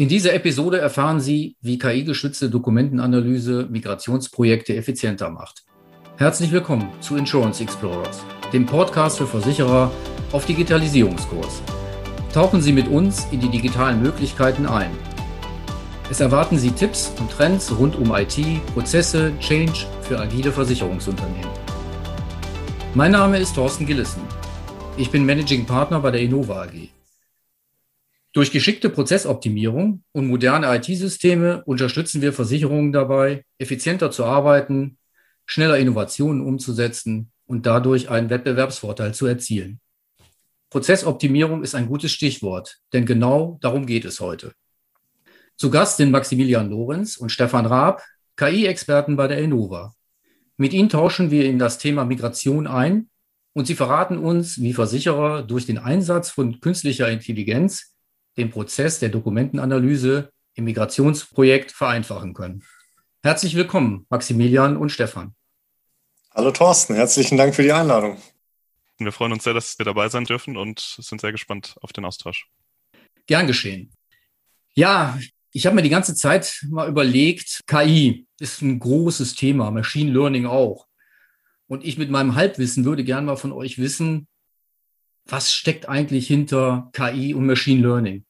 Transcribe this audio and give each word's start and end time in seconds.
In 0.00 0.08
dieser 0.08 0.32
Episode 0.32 0.78
erfahren 0.78 1.20
Sie, 1.20 1.56
wie 1.60 1.76
KI-geschützte 1.76 2.48
Dokumentenanalyse 2.48 3.66
Migrationsprojekte 3.70 4.74
effizienter 4.74 5.28
macht. 5.28 5.62
Herzlich 6.16 6.50
willkommen 6.52 6.88
zu 7.00 7.18
Insurance 7.18 7.62
Explorers, 7.62 8.24
dem 8.50 8.64
Podcast 8.64 9.18
für 9.18 9.26
Versicherer 9.26 9.92
auf 10.32 10.46
Digitalisierungskurs. 10.46 11.60
Tauchen 12.32 12.62
Sie 12.62 12.72
mit 12.72 12.88
uns 12.88 13.26
in 13.30 13.40
die 13.40 13.50
digitalen 13.50 14.00
Möglichkeiten 14.00 14.64
ein. 14.64 14.90
Es 16.10 16.20
erwarten 16.20 16.56
Sie 16.56 16.70
Tipps 16.70 17.12
und 17.20 17.30
Trends 17.30 17.70
rund 17.78 17.94
um 17.96 18.14
IT, 18.14 18.38
Prozesse, 18.72 19.34
Change 19.38 19.84
für 20.00 20.18
agile 20.18 20.50
Versicherungsunternehmen. 20.50 21.50
Mein 22.94 23.12
Name 23.12 23.38
ist 23.38 23.54
Thorsten 23.54 23.84
Gillissen. 23.84 24.22
Ich 24.96 25.10
bin 25.10 25.26
Managing 25.26 25.66
Partner 25.66 26.00
bei 26.00 26.10
der 26.10 26.22
Innova 26.22 26.62
AG. 26.62 26.88
Durch 28.32 28.52
geschickte 28.52 28.90
Prozessoptimierung 28.90 30.04
und 30.12 30.28
moderne 30.28 30.72
IT-Systeme 30.76 31.64
unterstützen 31.64 32.22
wir 32.22 32.32
Versicherungen 32.32 32.92
dabei, 32.92 33.44
effizienter 33.58 34.12
zu 34.12 34.24
arbeiten, 34.24 34.98
schneller 35.46 35.78
Innovationen 35.78 36.40
umzusetzen 36.40 37.32
und 37.46 37.66
dadurch 37.66 38.08
einen 38.08 38.30
Wettbewerbsvorteil 38.30 39.14
zu 39.14 39.26
erzielen. 39.26 39.80
Prozessoptimierung 40.70 41.64
ist 41.64 41.74
ein 41.74 41.88
gutes 41.88 42.12
Stichwort, 42.12 42.78
denn 42.92 43.04
genau 43.04 43.58
darum 43.60 43.86
geht 43.86 44.04
es 44.04 44.20
heute. 44.20 44.52
Zu 45.56 45.68
Gast 45.68 45.96
sind 45.96 46.12
Maximilian 46.12 46.70
Lorenz 46.70 47.16
und 47.16 47.32
Stefan 47.32 47.66
Raab, 47.66 48.04
KI-Experten 48.36 49.16
bei 49.16 49.26
der 49.26 49.38
Innova. 49.38 49.92
Mit 50.56 50.72
ihnen 50.72 50.88
tauschen 50.88 51.32
wir 51.32 51.46
in 51.46 51.58
das 51.58 51.78
Thema 51.78 52.04
Migration 52.04 52.68
ein 52.68 53.10
und 53.54 53.66
sie 53.66 53.74
verraten 53.74 54.18
uns, 54.18 54.60
wie 54.60 54.72
Versicherer 54.72 55.42
durch 55.42 55.66
den 55.66 55.78
Einsatz 55.78 56.30
von 56.30 56.60
künstlicher 56.60 57.10
Intelligenz 57.10 57.89
den 58.40 58.50
Prozess 58.50 58.98
der 58.98 59.10
Dokumentenanalyse 59.10 60.32
im 60.54 60.64
Migrationsprojekt 60.64 61.72
vereinfachen 61.72 62.32
können. 62.32 62.64
Herzlich 63.22 63.54
willkommen, 63.54 64.06
Maximilian 64.08 64.78
und 64.78 64.88
Stefan. 64.88 65.34
Hallo 66.32 66.50
Thorsten, 66.50 66.94
herzlichen 66.94 67.36
Dank 67.36 67.54
für 67.54 67.62
die 67.62 67.72
Einladung. 67.72 68.16
Wir 68.98 69.12
freuen 69.12 69.32
uns 69.32 69.44
sehr, 69.44 69.52
dass 69.52 69.78
wir 69.78 69.84
dabei 69.84 70.08
sein 70.08 70.24
dürfen 70.24 70.56
und 70.56 70.80
sind 70.98 71.20
sehr 71.20 71.32
gespannt 71.32 71.76
auf 71.82 71.92
den 71.92 72.04
Austausch. 72.04 72.48
Gern 73.26 73.46
geschehen. 73.46 73.92
Ja, 74.72 75.18
ich 75.52 75.66
habe 75.66 75.76
mir 75.76 75.82
die 75.82 75.90
ganze 75.90 76.14
Zeit 76.14 76.64
mal 76.70 76.88
überlegt, 76.88 77.60
KI 77.66 78.26
ist 78.38 78.62
ein 78.62 78.78
großes 78.78 79.34
Thema, 79.34 79.70
Machine 79.70 80.12
Learning 80.12 80.46
auch. 80.46 80.86
Und 81.66 81.84
ich 81.84 81.98
mit 81.98 82.10
meinem 82.10 82.36
Halbwissen 82.36 82.86
würde 82.86 83.04
gern 83.04 83.26
mal 83.26 83.36
von 83.36 83.52
euch 83.52 83.78
wissen, 83.78 84.28
was 85.26 85.52
steckt 85.52 85.88
eigentlich 85.88 86.26
hinter 86.26 86.90
KI 86.92 87.34
und 87.34 87.46
Machine 87.46 87.82
Learning? 87.82 88.24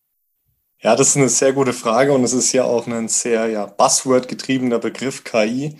Ja, 0.83 0.97
das 0.97 1.09
ist 1.09 1.17
eine 1.19 1.29
sehr 1.29 1.53
gute 1.53 1.75
Frage 1.75 2.13
und 2.15 2.25
es 2.25 2.33
ist 2.33 2.53
ja 2.53 2.65
auch 2.65 2.87
ein 2.87 3.09
sehr 3.09 3.49
ja, 3.49 3.67
Buzzword-getriebener 3.67 4.79
Begriff 4.79 5.25
KI. 5.25 5.77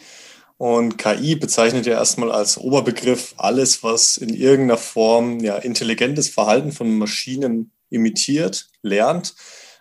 Und 0.59 0.99
KI 0.99 1.37
bezeichnet 1.37 1.87
ja 1.87 1.95
erstmal 1.95 2.31
als 2.31 2.59
Oberbegriff 2.59 3.33
alles, 3.39 3.83
was 3.83 4.19
in 4.19 4.35
irgendeiner 4.35 4.77
Form 4.77 5.41
ja 5.41 5.57
intelligentes 5.57 6.29
Verhalten 6.29 6.73
von 6.73 6.99
Maschinen 6.99 7.73
imitiert, 7.89 8.69
lernt, 8.83 9.35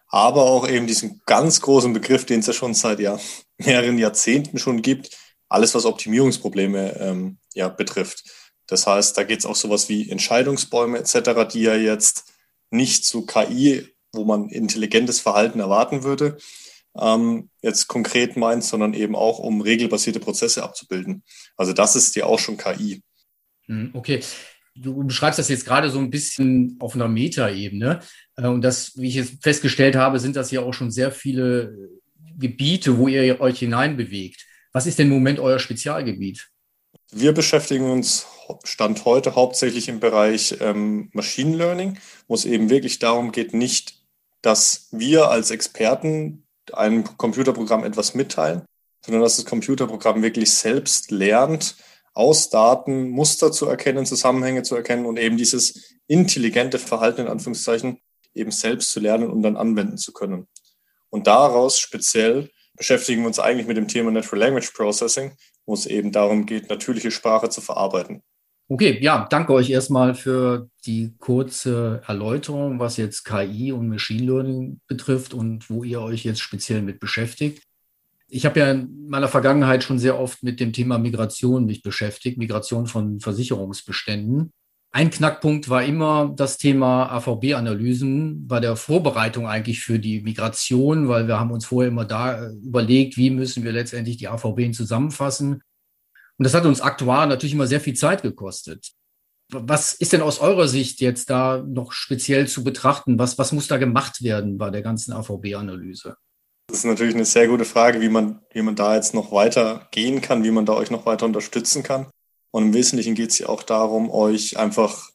aber 0.07 0.43
auch 0.43 0.65
eben 0.69 0.87
diesen 0.87 1.21
ganz 1.25 1.59
großen 1.59 1.91
Begriff, 1.91 2.25
den 2.25 2.39
es 2.39 2.47
ja 2.47 2.53
schon 2.53 2.73
seit 2.73 3.01
ja, 3.01 3.19
mehreren 3.57 3.97
Jahrzehnten 3.97 4.57
schon 4.57 4.81
gibt, 4.81 5.17
alles, 5.49 5.75
was 5.75 5.83
Optimierungsprobleme 5.85 6.95
ähm, 6.97 7.39
ja, 7.53 7.67
betrifft. 7.67 8.23
Das 8.67 8.87
heißt, 8.87 9.17
da 9.17 9.23
geht 9.23 9.39
es 9.39 9.45
auch 9.45 9.57
sowas 9.57 9.89
wie 9.89 10.09
Entscheidungsbäume 10.09 10.97
etc., 10.97 11.45
die 11.51 11.63
ja 11.63 11.75
jetzt 11.75 12.31
nicht 12.71 13.03
zu 13.03 13.25
KI, 13.25 13.85
wo 14.13 14.25
man 14.25 14.49
intelligentes 14.49 15.19
Verhalten 15.19 15.59
erwarten 15.59 16.03
würde, 16.03 16.37
ähm, 16.99 17.49
jetzt 17.61 17.87
konkret 17.87 18.35
meint, 18.35 18.63
sondern 18.63 18.93
eben 18.93 19.15
auch 19.15 19.39
um 19.39 19.61
regelbasierte 19.61 20.19
Prozesse 20.19 20.63
abzubilden. 20.63 21.23
Also 21.55 21.73
das 21.73 21.95
ist 21.95 22.15
ja 22.15 22.25
auch 22.25 22.39
schon 22.39 22.57
KI. 22.57 23.01
Hm, 23.67 23.91
okay. 23.93 24.21
Du 24.75 25.03
beschreibst 25.03 25.39
das 25.39 25.49
jetzt 25.49 25.65
gerade 25.65 25.89
so 25.89 25.99
ein 25.99 26.09
bisschen 26.09 26.77
auf 26.79 26.95
einer 26.95 27.07
Metaebene. 27.07 27.99
Äh, 28.35 28.47
und 28.47 28.61
das, 28.61 28.97
wie 28.97 29.09
ich 29.09 29.17
es 29.17 29.31
festgestellt 29.41 29.95
habe, 29.95 30.19
sind 30.19 30.35
das 30.35 30.51
ja 30.51 30.61
auch 30.61 30.73
schon 30.73 30.91
sehr 30.91 31.11
viele 31.11 31.89
Gebiete, 32.37 32.97
wo 32.97 33.07
ihr 33.07 33.41
euch 33.41 33.59
hineinbewegt. 33.59 34.45
Was 34.71 34.85
ist 34.85 34.99
denn 34.99 35.07
im 35.07 35.13
Moment 35.13 35.39
euer 35.39 35.59
Spezialgebiet? 35.59 36.49
Wir 37.11 37.33
beschäftigen 37.33 37.89
uns 37.89 38.27
Stand 38.63 39.05
heute 39.05 39.35
hauptsächlich 39.35 39.89
im 39.89 39.99
Bereich 39.99 40.55
ähm, 40.59 41.09
Machine 41.13 41.55
Learning, 41.55 41.99
wo 42.27 42.35
es 42.35 42.45
eben 42.45 42.69
wirklich 42.69 42.99
darum 42.99 43.31
geht, 43.31 43.53
nicht, 43.53 43.98
dass 44.41 44.87
wir 44.91 45.29
als 45.29 45.51
Experten 45.51 46.45
einem 46.73 47.03
Computerprogramm 47.17 47.83
etwas 47.83 48.13
mitteilen, 48.13 48.63
sondern 49.03 49.23
dass 49.23 49.37
das 49.37 49.45
Computerprogramm 49.45 50.21
wirklich 50.21 50.51
selbst 50.51 51.11
lernt, 51.11 51.75
aus 52.13 52.49
Daten 52.49 53.09
Muster 53.09 53.51
zu 53.51 53.67
erkennen, 53.67 54.05
Zusammenhänge 54.05 54.63
zu 54.63 54.75
erkennen 54.75 55.05
und 55.05 55.17
eben 55.17 55.37
dieses 55.37 55.95
intelligente 56.07 56.79
Verhalten 56.79 57.21
in 57.21 57.27
Anführungszeichen 57.27 57.99
eben 58.33 58.51
selbst 58.51 58.91
zu 58.91 58.99
lernen 58.99 59.29
und 59.29 59.41
dann 59.41 59.57
anwenden 59.57 59.97
zu 59.97 60.11
können. 60.11 60.47
Und 61.09 61.27
daraus 61.27 61.79
speziell 61.79 62.49
beschäftigen 62.75 63.21
wir 63.21 63.27
uns 63.27 63.39
eigentlich 63.39 63.67
mit 63.67 63.77
dem 63.77 63.87
Thema 63.87 64.11
Natural 64.11 64.39
Language 64.39 64.71
Processing, 64.73 65.33
wo 65.65 65.73
es 65.73 65.85
eben 65.85 66.11
darum 66.11 66.45
geht, 66.45 66.69
natürliche 66.69 67.11
Sprache 67.11 67.49
zu 67.49 67.61
verarbeiten. 67.61 68.21
Okay, 68.71 68.99
ja, 69.01 69.25
danke 69.27 69.53
euch 69.53 69.71
erstmal 69.71 70.13
für 70.13 70.69
die 70.85 71.15
kurze 71.17 72.03
Erläuterung, 72.05 72.79
was 72.79 72.97
jetzt 72.97 73.23
KI 73.25 73.71
und 73.71 73.89
Machine 73.89 74.23
Learning 74.23 74.79
betrifft 74.85 75.33
und 75.33 75.71
wo 75.71 75.83
ihr 75.83 75.99
euch 76.01 76.23
jetzt 76.23 76.39
speziell 76.39 76.83
mit 76.83 76.99
beschäftigt. 76.99 77.63
Ich 78.27 78.45
habe 78.45 78.59
ja 78.59 78.69
in 78.69 79.07
meiner 79.07 79.27
Vergangenheit 79.27 79.83
schon 79.83 79.97
sehr 79.97 80.19
oft 80.19 80.43
mit 80.43 80.59
dem 80.59 80.71
Thema 80.71 80.99
Migration 80.99 81.65
mich 81.65 81.81
beschäftigt, 81.81 82.37
Migration 82.37 82.85
von 82.85 83.19
Versicherungsbeständen. 83.19 84.51
Ein 84.91 85.09
Knackpunkt 85.09 85.69
war 85.69 85.83
immer 85.83 86.31
das 86.35 86.59
Thema 86.59 87.11
AVB-Analysen 87.11 88.47
bei 88.47 88.59
der 88.59 88.75
Vorbereitung 88.75 89.47
eigentlich 89.47 89.81
für 89.81 89.97
die 89.97 90.21
Migration, 90.21 91.07
weil 91.07 91.27
wir 91.27 91.39
haben 91.39 91.51
uns 91.51 91.65
vorher 91.65 91.89
immer 91.89 92.05
da 92.05 92.51
überlegt, 92.51 93.17
wie 93.17 93.31
müssen 93.31 93.63
wir 93.63 93.71
letztendlich 93.71 94.17
die 94.17 94.27
AVB 94.27 94.71
zusammenfassen 94.73 95.63
und 96.39 96.45
das 96.45 96.53
hat 96.53 96.65
uns 96.65 96.79
aktuar 96.79 97.25
natürlich 97.25 97.53
immer 97.53 97.67
sehr 97.67 97.81
viel 97.81 97.95
Zeit 97.95 98.21
gekostet. 98.21 98.93
Was 99.51 99.93
ist 99.93 100.13
denn 100.13 100.21
aus 100.21 100.39
eurer 100.39 100.69
Sicht 100.69 101.01
jetzt 101.01 101.29
da 101.29 101.61
noch 101.67 101.91
speziell 101.91 102.47
zu 102.47 102.63
betrachten? 102.63 103.19
Was, 103.19 103.37
was 103.37 103.51
muss 103.51 103.67
da 103.67 103.77
gemacht 103.77 104.23
werden 104.23 104.57
bei 104.57 104.69
der 104.69 104.81
ganzen 104.81 105.11
AVB-Analyse? 105.11 106.15
Das 106.67 106.77
ist 106.77 106.85
natürlich 106.85 107.15
eine 107.15 107.25
sehr 107.25 107.47
gute 107.47 107.65
Frage, 107.65 107.99
wie 107.99 108.09
man, 108.09 108.39
wie 108.53 108.61
man 108.61 108.75
da 108.75 108.95
jetzt 108.95 109.13
noch 109.13 109.33
weiter 109.33 109.89
gehen 109.91 110.21
kann, 110.21 110.45
wie 110.45 110.51
man 110.51 110.65
da 110.65 110.73
euch 110.73 110.91
noch 110.91 111.05
weiter 111.05 111.25
unterstützen 111.25 111.83
kann. 111.83 112.07
Und 112.51 112.67
im 112.67 112.73
Wesentlichen 112.73 113.15
geht 113.15 113.31
es 113.31 113.39
ja 113.39 113.49
auch 113.49 113.63
darum, 113.63 114.09
euch 114.09 114.57
einfach 114.57 115.09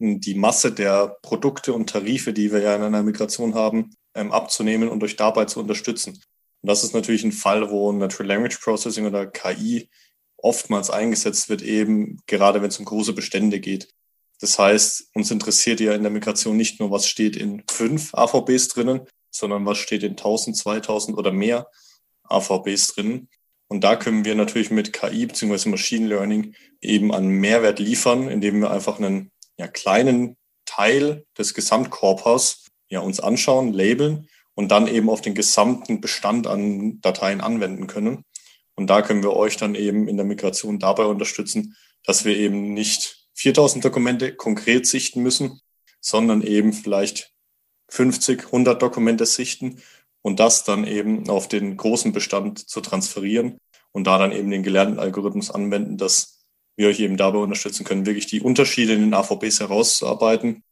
die 0.00 0.34
Masse 0.34 0.72
der 0.72 1.16
Produkte 1.22 1.72
und 1.72 1.88
Tarife, 1.88 2.34
die 2.34 2.52
wir 2.52 2.60
ja 2.60 2.76
in 2.76 2.82
einer 2.82 3.02
Migration 3.02 3.54
haben, 3.54 3.94
ähm, 4.14 4.32
abzunehmen 4.32 4.90
und 4.90 5.02
euch 5.02 5.16
dabei 5.16 5.46
zu 5.46 5.60
unterstützen. 5.60 6.20
Und 6.60 6.68
das 6.68 6.84
ist 6.84 6.92
natürlich 6.94 7.24
ein 7.24 7.32
Fall, 7.32 7.70
wo 7.70 7.90
Natural 7.92 8.26
Language 8.26 8.58
Processing 8.58 9.06
oder 9.06 9.26
KI 9.26 9.88
oftmals 10.38 10.90
eingesetzt 10.90 11.48
wird, 11.48 11.62
eben 11.62 12.20
gerade 12.26 12.62
wenn 12.62 12.68
es 12.68 12.78
um 12.78 12.84
große 12.84 13.12
Bestände 13.12 13.60
geht. 13.60 13.88
Das 14.40 14.58
heißt, 14.58 15.10
uns 15.14 15.30
interessiert 15.30 15.80
ja 15.80 15.94
in 15.94 16.02
der 16.02 16.12
Migration 16.12 16.56
nicht 16.56 16.78
nur, 16.80 16.90
was 16.90 17.08
steht 17.08 17.36
in 17.36 17.64
fünf 17.68 18.14
AVBs 18.14 18.68
drinnen, 18.68 19.00
sondern 19.30 19.66
was 19.66 19.78
steht 19.78 20.02
in 20.02 20.12
1000, 20.12 20.56
2000 20.56 21.18
oder 21.18 21.32
mehr 21.32 21.68
AVBs 22.24 22.94
drinnen. 22.94 23.28
Und 23.66 23.84
da 23.84 23.96
können 23.96 24.24
wir 24.24 24.34
natürlich 24.34 24.70
mit 24.70 24.92
KI 24.92 25.26
bzw. 25.26 25.68
Machine 25.68 26.06
Learning 26.06 26.54
eben 26.80 27.12
einen 27.12 27.28
Mehrwert 27.28 27.80
liefern, 27.80 28.28
indem 28.28 28.60
wir 28.60 28.70
einfach 28.70 28.98
einen 28.98 29.30
ja, 29.58 29.66
kleinen 29.66 30.36
Teil 30.64 31.26
des 31.36 31.52
Gesamtkorpus 31.54 32.66
ja, 32.88 33.00
uns 33.00 33.20
anschauen, 33.20 33.72
labeln 33.72 34.28
und 34.54 34.68
dann 34.70 34.86
eben 34.86 35.10
auf 35.10 35.20
den 35.20 35.34
gesamten 35.34 36.00
Bestand 36.00 36.46
an 36.46 37.00
Dateien 37.00 37.40
anwenden 37.40 37.86
können. 37.86 38.24
Und 38.78 38.86
da 38.86 39.02
können 39.02 39.24
wir 39.24 39.34
euch 39.34 39.56
dann 39.56 39.74
eben 39.74 40.06
in 40.06 40.16
der 40.16 40.24
Migration 40.24 40.78
dabei 40.78 41.04
unterstützen, 41.04 41.76
dass 42.04 42.24
wir 42.24 42.36
eben 42.36 42.74
nicht 42.74 43.26
4000 43.34 43.84
Dokumente 43.84 44.36
konkret 44.36 44.86
sichten 44.86 45.20
müssen, 45.20 45.60
sondern 46.00 46.42
eben 46.42 46.72
vielleicht 46.72 47.32
50, 47.88 48.46
100 48.46 48.80
Dokumente 48.80 49.26
sichten 49.26 49.82
und 50.22 50.38
das 50.38 50.62
dann 50.62 50.86
eben 50.86 51.28
auf 51.28 51.48
den 51.48 51.76
großen 51.76 52.12
Bestand 52.12 52.68
zu 52.68 52.80
transferieren 52.80 53.58
und 53.90 54.06
da 54.06 54.16
dann 54.16 54.30
eben 54.30 54.48
den 54.48 54.62
gelernten 54.62 55.00
Algorithmus 55.00 55.50
anwenden, 55.50 55.96
dass 55.96 56.44
wir 56.76 56.86
euch 56.86 57.00
eben 57.00 57.16
dabei 57.16 57.38
unterstützen 57.38 57.84
können, 57.84 58.06
wirklich 58.06 58.26
die 58.26 58.40
Unterschiede 58.40 58.92
in 58.92 59.00
den 59.00 59.14
AVBs 59.14 59.58
herauszuarbeiten 59.58 60.62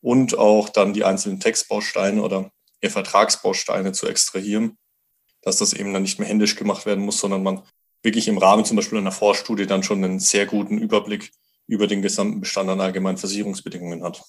und 0.00 0.38
auch 0.38 0.70
dann 0.70 0.94
die 0.94 1.04
einzelnen 1.04 1.40
Textbausteine 1.40 2.22
oder 2.22 2.50
Vertragsbausteine 2.82 3.92
zu 3.92 4.08
extrahieren 4.08 4.78
dass 5.42 5.58
das 5.58 5.72
eben 5.72 5.92
dann 5.92 6.02
nicht 6.02 6.18
mehr 6.18 6.28
händisch 6.28 6.56
gemacht 6.56 6.86
werden 6.86 7.04
muss, 7.04 7.20
sondern 7.20 7.42
man 7.42 7.62
wirklich 8.02 8.28
im 8.28 8.38
Rahmen 8.38 8.64
zum 8.64 8.76
Beispiel 8.76 8.98
einer 8.98 9.12
Vorstudie 9.12 9.66
dann 9.66 9.82
schon 9.82 10.02
einen 10.02 10.20
sehr 10.20 10.46
guten 10.46 10.78
Überblick 10.78 11.32
über 11.66 11.86
den 11.86 12.02
gesamten 12.02 12.40
Bestand 12.40 12.68
an 12.70 12.80
allgemeinen 12.80 13.18
Versicherungsbedingungen 13.18 14.02
hat. 14.02 14.22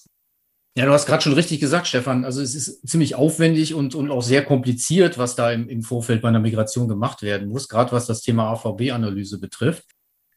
Ja, 0.77 0.85
du 0.85 0.93
hast 0.93 1.05
gerade 1.05 1.21
schon 1.21 1.33
richtig 1.33 1.59
gesagt, 1.59 1.87
Stefan. 1.87 2.23
Also 2.23 2.41
es 2.41 2.55
ist 2.55 2.87
ziemlich 2.87 3.15
aufwendig 3.15 3.73
und, 3.73 3.93
und 3.93 4.09
auch 4.09 4.21
sehr 4.21 4.45
kompliziert, 4.45 5.17
was 5.17 5.35
da 5.35 5.51
im, 5.51 5.67
im 5.67 5.81
Vorfeld 5.81 6.21
bei 6.21 6.29
einer 6.29 6.39
Migration 6.39 6.87
gemacht 6.87 7.23
werden 7.23 7.49
muss, 7.49 7.67
gerade 7.67 7.91
was 7.91 8.05
das 8.05 8.21
Thema 8.21 8.51
AVB-Analyse 8.51 9.39
betrifft. 9.39 9.83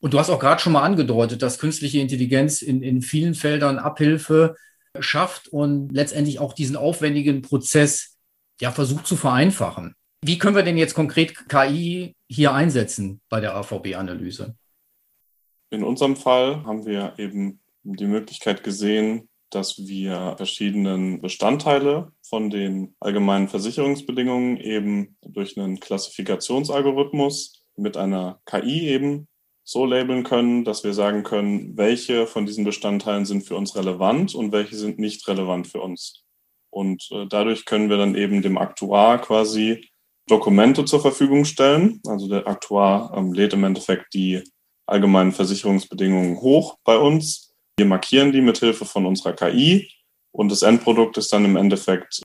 Und 0.01 0.13
du 0.13 0.19
hast 0.19 0.31
auch 0.31 0.41
gerade 0.41 0.61
schon 0.61 0.73
mal 0.73 0.83
angedeutet, 0.83 1.41
dass 1.41 1.59
künstliche 1.59 2.01
Intelligenz 2.01 2.63
in, 2.63 2.83
in 2.83 3.01
vielen 3.01 3.35
Feldern 3.35 3.79
Abhilfe 3.79 4.57
schafft 4.99 5.49
und 5.49 5.93
letztendlich 5.93 6.41
auch 6.41 6.53
diesen 6.53 6.77
aufwendigen 6.77 7.43
Prozess 7.43 8.17
ja 8.61 8.73
versucht 8.73 9.07
zu 9.07 9.17
vereinfachen. 9.17 9.95
Wie 10.27 10.39
können 10.39 10.57
wir 10.57 10.63
denn 10.63 10.79
jetzt 10.79 10.95
konkret 10.95 11.51
KI 11.51 12.17
hier 12.31 12.55
einsetzen 12.55 13.21
bei 13.29 13.41
der 13.41 13.55
AVB-Analyse? 13.57 14.57
In 15.69 15.85
unserem 15.85 16.17
Fall 16.17 16.65
haben 16.65 16.87
wir 16.87 17.13
eben 17.19 17.61
die 17.83 18.07
Möglichkeit 18.07 18.65
gesehen, 18.65 19.29
dass 19.51 19.87
wir 19.87 20.33
verschiedenen 20.39 21.21
Bestandteile 21.21 22.11
von 22.27 22.49
den 22.49 22.97
allgemeinen 23.01 23.49
Versicherungsbedingungen 23.49 24.57
eben 24.57 25.19
durch 25.21 25.59
einen 25.59 25.79
Klassifikationsalgorithmus 25.79 27.63
mit 27.77 27.99
einer 27.99 28.41
KI 28.47 28.89
eben 28.89 29.29
so 29.63 29.85
labeln 29.85 30.25
können, 30.25 30.65
dass 30.65 30.85
wir 30.85 30.95
sagen 30.95 31.23
können, 31.23 31.77
welche 31.77 32.27
von 32.27 32.47
diesen 32.47 32.65
Bestandteilen 32.65 33.27
sind 33.27 33.43
für 33.43 33.57
uns 33.57 33.77
relevant 33.77 34.35
und 34.35 34.53
welche 34.53 34.77
sind 34.77 34.99
nicht 34.99 35.29
relevant 35.29 35.67
für 35.67 35.83
uns. 35.83 36.25
Und 36.71 37.07
äh, 37.11 37.27
dadurch 37.29 37.67
können 37.67 37.91
wir 37.91 37.99
dann 37.99 38.15
eben 38.15 38.41
dem 38.41 38.57
Aktuar 38.57 39.21
quasi 39.21 39.91
Dokumente 40.27 40.85
zur 40.85 41.01
Verfügung 41.01 41.45
stellen. 41.45 42.01
Also 42.07 42.29
der 42.29 42.47
Aktuar 42.47 43.13
ähm, 43.17 43.33
lädt 43.33 43.53
im 43.53 43.65
Endeffekt 43.65 44.15
die 44.15 44.43
allgemeinen 44.87 45.33
Versicherungsbedingungen 45.33 46.41
hoch 46.41 46.77
bei 46.85 46.97
uns 46.99 47.55
wir 47.77 47.87
markieren 47.87 48.33
die 48.33 48.41
mit 48.41 48.59
Hilfe 48.59 48.85
von 48.85 49.05
unserer 49.05 49.33
KI 49.33 49.91
und 50.31 50.51
das 50.51 50.63
Endprodukt 50.63 51.17
ist 51.17 51.33
dann 51.33 51.45
im 51.45 51.57
Endeffekt 51.57 52.23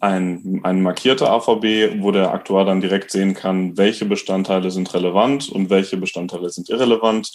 ein, 0.00 0.60
ein 0.64 0.82
markierter 0.82 1.30
AVB, 1.30 2.02
wo 2.02 2.10
der 2.10 2.32
Aktuar 2.32 2.64
dann 2.64 2.80
direkt 2.80 3.12
sehen 3.12 3.34
kann, 3.34 3.76
welche 3.76 4.06
Bestandteile 4.06 4.72
sind 4.72 4.92
relevant 4.92 5.48
und 5.48 5.70
welche 5.70 5.96
Bestandteile 5.96 6.50
sind 6.50 6.68
irrelevant 6.68 7.30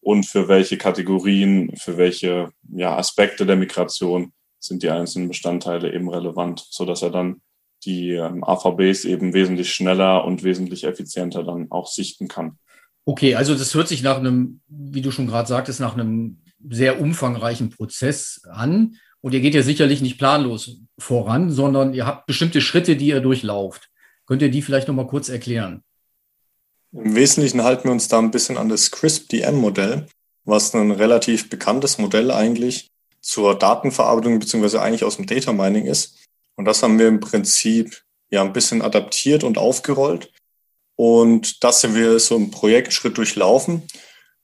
und 0.00 0.26
für 0.26 0.46
welche 0.46 0.78
Kategorien, 0.78 1.76
für 1.76 1.96
welche 1.96 2.50
ja, 2.70 2.96
Aspekte 2.96 3.46
der 3.46 3.56
Migration 3.56 4.32
sind 4.60 4.84
die 4.84 4.90
einzelnen 4.90 5.28
Bestandteile 5.28 5.92
eben 5.92 6.08
relevant, 6.08 6.64
so 6.70 6.84
dass 6.84 7.02
er 7.02 7.10
dann 7.10 7.40
die 7.84 8.12
ähm, 8.12 8.44
AVBs 8.44 9.04
eben 9.04 9.32
wesentlich 9.34 9.72
schneller 9.72 10.24
und 10.24 10.42
wesentlich 10.42 10.84
effizienter 10.84 11.44
dann 11.44 11.70
auch 11.70 11.86
sichten 11.86 12.28
kann. 12.28 12.58
Okay, 13.04 13.34
also 13.34 13.54
das 13.54 13.74
hört 13.74 13.88
sich 13.88 14.02
nach 14.02 14.18
einem, 14.18 14.60
wie 14.68 15.02
du 15.02 15.10
schon 15.10 15.26
gerade 15.26 15.48
sagtest, 15.48 15.80
nach 15.80 15.94
einem 15.94 16.42
sehr 16.68 17.00
umfangreichen 17.00 17.70
Prozess 17.70 18.42
an. 18.50 18.96
Und 19.20 19.32
ihr 19.34 19.40
geht 19.40 19.54
ja 19.54 19.62
sicherlich 19.62 20.00
nicht 20.00 20.18
planlos 20.18 20.78
voran, 20.98 21.50
sondern 21.50 21.94
ihr 21.94 22.06
habt 22.06 22.26
bestimmte 22.26 22.60
Schritte, 22.60 22.96
die 22.96 23.08
ihr 23.08 23.20
durchlauft. 23.20 23.90
Könnt 24.26 24.42
ihr 24.42 24.50
die 24.50 24.62
vielleicht 24.62 24.88
noch 24.88 24.94
mal 24.94 25.06
kurz 25.06 25.28
erklären? 25.28 25.82
Im 26.92 27.14
Wesentlichen 27.14 27.62
halten 27.62 27.84
wir 27.84 27.92
uns 27.92 28.08
da 28.08 28.18
ein 28.18 28.30
bisschen 28.30 28.56
an 28.56 28.68
das 28.68 28.90
CRISP-DM-Modell, 28.90 30.06
was 30.44 30.74
ein 30.74 30.90
relativ 30.90 31.50
bekanntes 31.50 31.98
Modell 31.98 32.30
eigentlich 32.30 32.90
zur 33.20 33.58
Datenverarbeitung 33.58 34.38
beziehungsweise 34.38 34.80
eigentlich 34.80 35.04
aus 35.04 35.16
dem 35.16 35.26
Data 35.26 35.52
Mining 35.52 35.86
ist. 35.86 36.23
Und 36.56 36.64
das 36.66 36.82
haben 36.82 36.98
wir 36.98 37.08
im 37.08 37.20
Prinzip 37.20 38.02
ja 38.30 38.42
ein 38.42 38.52
bisschen 38.52 38.82
adaptiert 38.82 39.44
und 39.44 39.58
aufgerollt. 39.58 40.30
Und 40.96 41.64
das 41.64 41.80
sind 41.80 41.94
wir 41.94 42.18
so 42.20 42.36
im 42.36 42.50
Projektschritt 42.50 43.18
durchlaufen. 43.18 43.82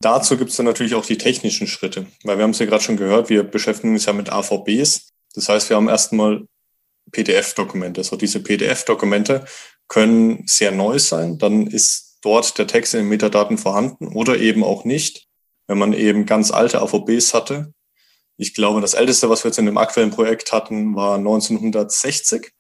Dazu 0.01 0.37
gibt 0.37 0.51
es 0.51 0.57
dann 0.57 0.67
natürlich 0.67 0.95
auch 0.95 1.05
die 1.05 1.19
technischen 1.19 1.67
Schritte, 1.67 2.07
weil 2.25 2.39
wir 2.39 2.45
haben 2.45 2.53
es 2.53 2.59
ja 2.59 2.67
gerade 2.67 2.83
schon 2.83 2.97
gehört, 2.97 3.29
wir 3.29 3.43
beschäftigen 3.43 3.93
uns 3.93 4.07
ja 4.07 4.13
mit 4.13 4.31
AVBs. 4.31 5.11
Das 5.35 5.49
heißt, 5.49 5.69
wir 5.69 5.77
haben 5.77 5.89
erstmal 5.89 6.47
PDF-Dokumente. 7.13 8.03
So 8.03 8.17
diese 8.17 8.41
PDF-Dokumente 8.41 9.45
können 9.89 10.45
sehr 10.47 10.73
neu 10.73 10.99
sein. 10.99 11.39
Dann 11.39 11.67
ist 11.67 12.19
dort 12.23 12.57
der 12.59 12.67
Text 12.67 12.95
in 12.95 13.01
den 13.01 13.09
Metadaten 13.09 13.59
vorhanden 13.59 14.09
oder 14.09 14.39
eben 14.39 14.65
auch 14.65 14.85
nicht. 14.85 15.27
Wenn 15.67 15.79
man 15.79 15.93
eben 15.93 16.27
ganz 16.27 16.51
alte 16.51 16.81
AVBs 16.81 17.35
hatte. 17.35 17.73
Ich 18.41 18.55
glaube, 18.55 18.81
das 18.81 18.95
älteste, 18.95 19.29
was 19.29 19.45
wir 19.45 19.51
jetzt 19.51 19.59
in 19.59 19.67
dem 19.67 19.79
aktuellen 19.79 20.11
Projekt 20.11 20.53
hatten, 20.53 20.95
war 20.95 21.17
1960. 21.17 22.53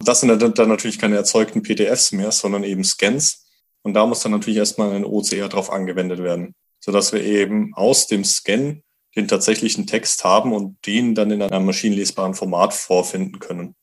Das 0.00 0.20
sind 0.20 0.28
dann 0.58 0.68
natürlich 0.68 0.98
keine 0.98 1.16
erzeugten 1.16 1.62
PDFs 1.62 2.12
mehr, 2.12 2.32
sondern 2.32 2.64
eben 2.64 2.84
Scans. 2.84 3.46
Und 3.82 3.94
da 3.94 4.06
muss 4.06 4.20
dann 4.20 4.32
natürlich 4.32 4.58
erstmal 4.58 4.92
ein 4.92 5.04
OCR 5.04 5.48
drauf 5.48 5.70
angewendet 5.70 6.22
werden 6.22 6.54
sodass 6.84 7.14
wir 7.14 7.24
eben 7.24 7.72
aus 7.74 8.08
dem 8.08 8.24
Scan 8.24 8.82
den 9.16 9.26
tatsächlichen 9.26 9.86
Text 9.86 10.22
haben 10.22 10.52
und 10.52 10.84
den 10.86 11.14
dann 11.14 11.30
in 11.30 11.40
einem 11.40 11.64
maschinenlesbaren 11.64 12.34
Format 12.34 12.74
vorfinden 12.74 13.38
können. 13.38 13.74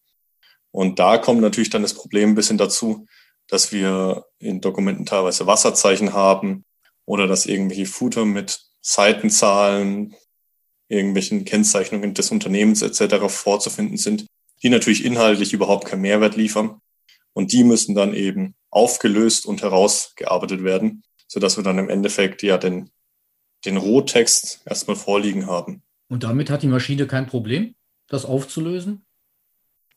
Und 0.69 1.00
da 1.00 1.18
kommt 1.18 1.42
natürlich 1.42 1.72
dann 1.72 1.81
das 1.81 1.95
Problem 1.95 2.30
ein 2.30 2.36
bisschen 2.36 2.60
dazu, 2.60 3.07
dass 3.48 3.72
wir 3.72 4.25
in 4.38 4.62
Dokumenten 4.62 5.07
teilweise 5.07 5.48
Wasserzeichen 5.48 6.13
haben 6.13 6.63
oder 7.06 7.25
dass 7.25 7.48
irgendwelche 7.48 7.88
Footer 7.88 8.24
mit 8.24 8.62
Seitenzahlen, 8.81 10.13
irgendwelchen 10.92 11.46
Kennzeichnungen 11.46 12.14
des 12.14 12.32
Unternehmens 12.32 12.82
etc. 12.82 13.28
vorzufinden 13.28 13.98
sind, 13.98 14.26
die 14.62 14.70
natürlich 14.70 15.06
inhaltlich 15.06 15.54
überhaupt 15.54 15.88
keinen 15.88 16.02
Mehrwert 16.02 16.36
liefern. 16.36 16.82
Und 17.34 17.54
die 17.54 17.64
müssen 17.64 17.96
dann 17.96 18.14
eben 18.14 18.56
aufgelöst 18.70 19.46
und 19.46 19.62
herausgearbeitet 19.62 20.64
werden, 20.64 21.04
sodass 21.28 21.58
wir 21.58 21.64
dann 21.64 21.80
im 21.80 21.90
Endeffekt 21.90 22.44
ja 22.44 22.58
den, 22.58 22.90
den 23.66 23.78
Rohtext 23.78 24.62
erstmal 24.66 24.98
vorliegen 24.98 25.48
haben. 25.48 25.82
Und 26.10 26.24
damit 26.24 26.50
hat 26.50 26.62
die 26.62 26.68
Maschine 26.68 27.08
kein 27.08 27.28
Problem, 27.28 27.76
das 28.08 28.26
aufzulösen? 28.26 29.06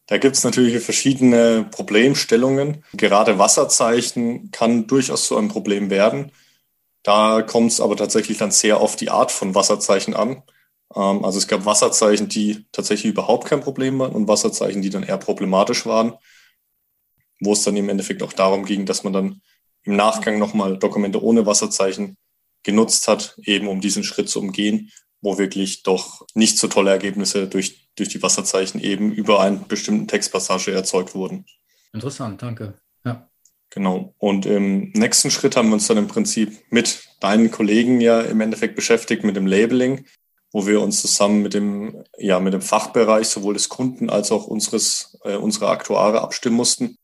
Da 0.07 0.19
gibt 0.19 0.37
es 0.37 0.45
natürlich 0.45 0.81
verschiedene 0.83 1.67
Problemstellungen. 1.71 2.85
Gerade 2.93 3.39
Wasserzeichen 3.39 4.51
kann 4.51 4.87
durchaus 4.87 5.27
so 5.27 5.37
ein 5.39 5.49
Problem 5.49 5.91
werden. 5.91 6.31
Da 7.03 7.43
kommt 7.43 7.73
es 7.73 7.81
aber 7.81 7.97
tatsächlich 7.97 8.39
dann 8.39 8.51
sehr 8.51 8.79
auf 8.79 8.97
die 8.97 9.11
Art 9.11 9.33
von 9.33 9.55
Wasserzeichen 9.55 10.15
an. 10.15 10.43
Ähm, 10.95 11.25
also 11.25 11.39
es 11.39 11.49
gab 11.49 11.65
Wasserzeichen, 11.65 12.29
die 12.29 12.67
tatsächlich 12.73 13.13
überhaupt 13.13 13.47
kein 13.49 13.61
Problem 13.61 13.99
waren 13.99 14.13
und 14.13 14.29
Wasserzeichen, 14.29 14.83
die 14.83 14.91
dann 14.91 15.03
eher 15.03 15.19
problematisch 15.19 15.87
waren, 15.87 16.15
wo 17.41 17.53
es 17.53 17.63
dann 17.63 17.77
im 17.77 17.89
Endeffekt 17.89 18.23
auch 18.23 18.33
darum 18.33 18.65
ging, 18.65 18.87
dass 18.87 19.05
man 19.05 19.13
dann 19.13 19.43
im 19.85 19.97
Nachgang 19.97 20.39
nochmal 20.39 20.79
Dokumente 20.79 21.23
ohne 21.23 21.47
Wasserzeichen 21.47 22.17
genutzt 22.63 23.07
hat, 23.09 23.37
eben 23.43 23.69
um 23.69 23.81
diesen 23.81 24.05
Schritt 24.05 24.29
zu 24.29 24.41
umgehen, 24.41 24.91
wo 25.21 25.39
wirklich 25.39 25.83
doch 25.83 26.27
nicht 26.35 26.59
so 26.59 26.69
tolle 26.69 26.91
Ergebnisse 26.91 27.47
durch, 27.47 27.89
durch 27.97 28.09
die 28.09 28.23
Wasserzeichen 28.23 28.81
eben 28.81 29.13
über 29.13 29.41
einen 29.41 29.67
bestimmten 29.69 30.09
Textpassage 30.09 30.73
erzeugt 30.73 31.15
wurden. 31.15 31.45
Interessant, 31.93 32.43
danke. 32.43 32.75
Ja. 33.05 33.29
Genau. 33.71 34.15
Und 34.19 34.47
im 34.47 34.91
nächsten 34.93 35.31
Schritt 35.31 35.57
haben 35.57 35.69
wir 35.69 35.75
uns 35.75 35.87
dann 35.87 35.97
im 35.97 36.07
Prinzip 36.07 36.63
mit 36.71 37.09
deinen 37.21 37.51
Kollegen 37.51 38.01
ja 38.01 38.21
im 38.21 38.41
Endeffekt 38.41 38.77
beschäftigt, 38.77 39.25
mit 39.25 39.37
dem 39.37 39.47
Labeling, 39.47 40.05
wo 40.55 40.69
wir 40.69 40.81
uns 40.81 41.01
zusammen 41.01 41.43
mit 41.43 41.53
dem, 41.53 42.05
ja, 42.17 42.39
mit 42.39 42.55
dem 42.55 42.63
Fachbereich 42.63 43.27
sowohl 43.27 43.55
des 43.55 43.69
Kunden 43.69 44.09
als 44.09 44.31
auch 44.31 44.47
unseres, 44.47 45.19
äh, 45.25 45.35
unserer 45.35 45.71
Aktuare 45.71 46.21
abstimmen 46.21 46.55
mussten, 46.55 46.97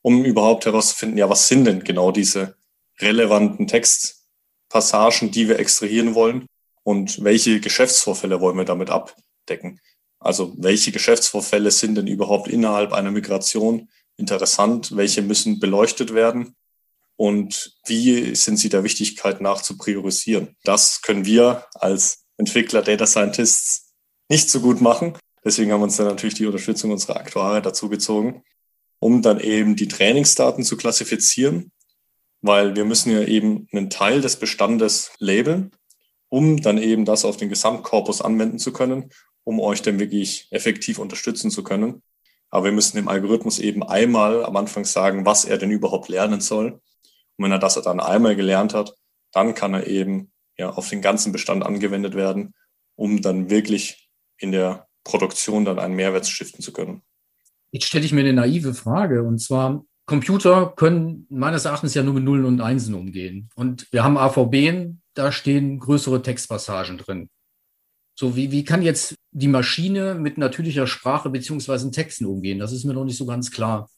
um 0.00 0.24
überhaupt 0.24 0.64
herauszufinden, 0.64 1.18
ja, 1.18 1.28
was 1.28 1.46
sind 1.46 1.66
denn 1.66 1.84
genau 1.84 2.12
diese 2.12 2.56
relevanten 3.00 3.66
Textpassagen, 3.66 5.30
die 5.30 5.50
wir 5.50 5.58
extrahieren 5.58 6.14
wollen 6.14 6.46
und 6.82 7.22
welche 7.22 7.60
Geschäftsvorfälle 7.60 8.40
wollen 8.40 8.56
wir 8.56 8.64
damit 8.64 8.88
abdecken. 8.88 9.80
Also 10.18 10.54
welche 10.56 10.90
Geschäftsvorfälle 10.90 11.72
sind 11.72 11.96
denn 11.96 12.06
überhaupt 12.06 12.48
innerhalb 12.48 12.94
einer 12.94 13.10
Migration 13.10 13.90
interessant, 14.16 14.96
welche 14.96 15.20
müssen 15.20 15.60
beleuchtet 15.60 16.14
werden 16.14 16.56
und 17.16 17.76
wie 17.84 18.34
sind 18.34 18.56
sie 18.56 18.70
der 18.70 18.82
Wichtigkeit 18.82 19.42
nach 19.42 19.60
zu 19.60 19.76
priorisieren. 19.76 20.56
Das 20.64 21.02
können 21.02 21.26
wir 21.26 21.66
als 21.74 22.23
Entwickler, 22.36 22.82
Data 22.82 23.06
Scientists 23.06 23.92
nicht 24.28 24.50
so 24.50 24.60
gut 24.60 24.80
machen. 24.80 25.16
Deswegen 25.44 25.72
haben 25.72 25.80
wir 25.80 25.84
uns 25.84 25.96
dann 25.96 26.06
natürlich 26.06 26.34
die 26.34 26.46
Unterstützung 26.46 26.90
unserer 26.90 27.16
Aktuare 27.16 27.60
dazu 27.60 27.88
gezogen 27.88 28.42
um 29.04 29.20
dann 29.20 29.38
eben 29.38 29.76
die 29.76 29.86
Trainingsdaten 29.86 30.64
zu 30.64 30.78
klassifizieren, 30.78 31.72
weil 32.40 32.74
wir 32.74 32.86
müssen 32.86 33.12
ja 33.12 33.22
eben 33.22 33.68
einen 33.70 33.90
Teil 33.90 34.22
des 34.22 34.36
Bestandes 34.36 35.12
labeln, 35.18 35.72
um 36.30 36.62
dann 36.62 36.78
eben 36.78 37.04
das 37.04 37.26
auf 37.26 37.36
den 37.36 37.50
Gesamtkorpus 37.50 38.22
anwenden 38.22 38.58
zu 38.58 38.72
können, 38.72 39.10
um 39.44 39.60
euch 39.60 39.82
dann 39.82 40.00
wirklich 40.00 40.48
effektiv 40.52 40.98
unterstützen 40.98 41.50
zu 41.50 41.62
können. 41.62 42.02
Aber 42.48 42.64
wir 42.64 42.72
müssen 42.72 42.96
dem 42.96 43.08
Algorithmus 43.08 43.58
eben 43.58 43.82
einmal 43.82 44.42
am 44.42 44.56
Anfang 44.56 44.86
sagen, 44.86 45.26
was 45.26 45.44
er 45.44 45.58
denn 45.58 45.70
überhaupt 45.70 46.08
lernen 46.08 46.40
soll. 46.40 46.80
Und 47.36 47.44
wenn 47.44 47.52
er 47.52 47.58
das 47.58 47.74
dann 47.74 48.00
einmal 48.00 48.36
gelernt 48.36 48.72
hat, 48.72 48.94
dann 49.32 49.54
kann 49.54 49.74
er 49.74 49.86
eben 49.86 50.32
ja 50.56 50.70
auf 50.70 50.88
den 50.88 51.02
ganzen 51.02 51.32
Bestand 51.32 51.64
angewendet 51.64 52.14
werden, 52.14 52.54
um 52.96 53.22
dann 53.22 53.50
wirklich 53.50 54.08
in 54.38 54.52
der 54.52 54.86
Produktion 55.04 55.64
dann 55.64 55.78
einen 55.78 55.94
Mehrwert 55.94 56.26
stiften 56.26 56.62
zu 56.62 56.72
können. 56.72 57.02
Jetzt 57.70 57.86
stelle 57.86 58.04
ich 58.04 58.12
mir 58.12 58.20
eine 58.20 58.32
naive 58.32 58.74
Frage 58.74 59.22
und 59.22 59.38
zwar, 59.38 59.84
Computer 60.06 60.72
können 60.76 61.26
meines 61.30 61.64
Erachtens 61.64 61.94
ja 61.94 62.02
nur 62.02 62.14
mit 62.14 62.24
Nullen 62.24 62.44
und 62.44 62.60
Einsen 62.60 62.94
umgehen. 62.94 63.48
Und 63.54 63.90
wir 63.90 64.04
haben 64.04 64.18
AVB, 64.18 64.92
da 65.14 65.32
stehen 65.32 65.78
größere 65.78 66.20
Textpassagen 66.20 66.98
drin. 66.98 67.30
So, 68.14 68.36
wie, 68.36 68.52
wie 68.52 68.64
kann 68.64 68.82
jetzt 68.82 69.14
die 69.32 69.48
Maschine 69.48 70.14
mit 70.14 70.38
natürlicher 70.38 70.86
Sprache 70.86 71.30
beziehungsweise 71.30 71.90
Texten 71.90 72.26
umgehen? 72.26 72.58
Das 72.58 72.72
ist 72.72 72.84
mir 72.84 72.92
noch 72.92 73.04
nicht 73.04 73.16
so 73.16 73.26
ganz 73.26 73.50
klar. 73.50 73.88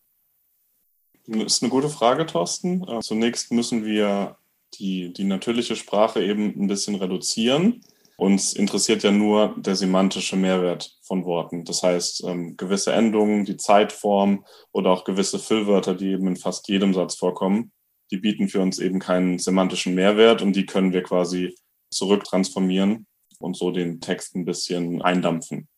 Das 1.26 1.54
ist 1.54 1.62
eine 1.62 1.70
gute 1.70 1.88
Frage, 1.88 2.24
Thorsten. 2.24 2.86
Zunächst 3.02 3.50
müssen 3.50 3.84
wir 3.84 4.36
die, 4.74 5.12
die 5.12 5.24
natürliche 5.24 5.76
Sprache 5.76 6.22
eben 6.22 6.54
ein 6.60 6.66
bisschen 6.66 6.94
reduzieren. 6.94 7.80
Uns 8.16 8.54
interessiert 8.54 9.02
ja 9.02 9.10
nur 9.10 9.54
der 9.58 9.76
semantische 9.76 10.36
Mehrwert 10.36 10.96
von 11.02 11.24
Worten. 11.24 11.64
Das 11.64 11.82
heißt, 11.82 12.24
ähm, 12.24 12.56
gewisse 12.56 12.92
Endungen, 12.92 13.44
die 13.44 13.58
Zeitform 13.58 14.44
oder 14.72 14.90
auch 14.90 15.04
gewisse 15.04 15.38
Füllwörter, 15.38 15.94
die 15.94 16.12
eben 16.12 16.26
in 16.26 16.36
fast 16.36 16.68
jedem 16.68 16.94
Satz 16.94 17.16
vorkommen, 17.16 17.72
die 18.10 18.16
bieten 18.16 18.48
für 18.48 18.60
uns 18.60 18.78
eben 18.78 19.00
keinen 19.00 19.38
semantischen 19.38 19.94
Mehrwert 19.94 20.40
und 20.40 20.54
die 20.54 20.64
können 20.64 20.92
wir 20.92 21.02
quasi 21.02 21.54
zurücktransformieren 21.90 23.06
und 23.38 23.56
so 23.56 23.70
den 23.70 24.00
Text 24.00 24.34
ein 24.34 24.44
bisschen 24.44 25.02
eindampfen. 25.02 25.68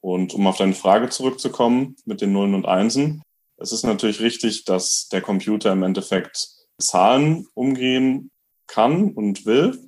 Und 0.00 0.34
um 0.34 0.46
auf 0.46 0.58
deine 0.58 0.74
Frage 0.74 1.08
zurückzukommen 1.08 1.96
mit 2.04 2.20
den 2.20 2.32
Nullen 2.32 2.54
und 2.54 2.66
Einsen, 2.66 3.22
es 3.56 3.72
ist 3.72 3.84
natürlich 3.84 4.20
richtig, 4.20 4.64
dass 4.64 5.08
der 5.08 5.20
Computer 5.20 5.72
im 5.72 5.82
Endeffekt 5.82 6.48
Zahlen 6.78 7.46
umgehen 7.54 8.30
kann 8.68 9.12
und 9.12 9.46
will. 9.46 9.78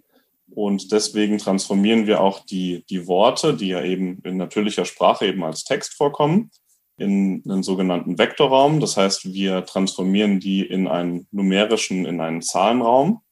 Und 0.50 0.90
deswegen 0.90 1.38
transformieren 1.38 2.06
wir 2.06 2.20
auch 2.20 2.40
die, 2.40 2.84
die 2.90 3.06
Worte, 3.06 3.54
die 3.54 3.68
ja 3.68 3.82
eben 3.82 4.20
in 4.24 4.36
natürlicher 4.36 4.84
Sprache 4.84 5.26
eben 5.26 5.44
als 5.44 5.62
Text 5.64 5.94
vorkommen, 5.94 6.50
in 6.96 7.42
einen 7.48 7.62
sogenannten 7.62 8.18
Vektorraum. 8.18 8.80
Das 8.80 8.96
heißt, 8.96 9.32
wir 9.32 9.64
transformieren 9.64 10.40
die 10.40 10.62
in 10.62 10.88
einen 10.88 11.28
numerischen, 11.30 12.04
in 12.04 12.20
einen 12.20 12.42
Zahlenraum. 12.42 13.22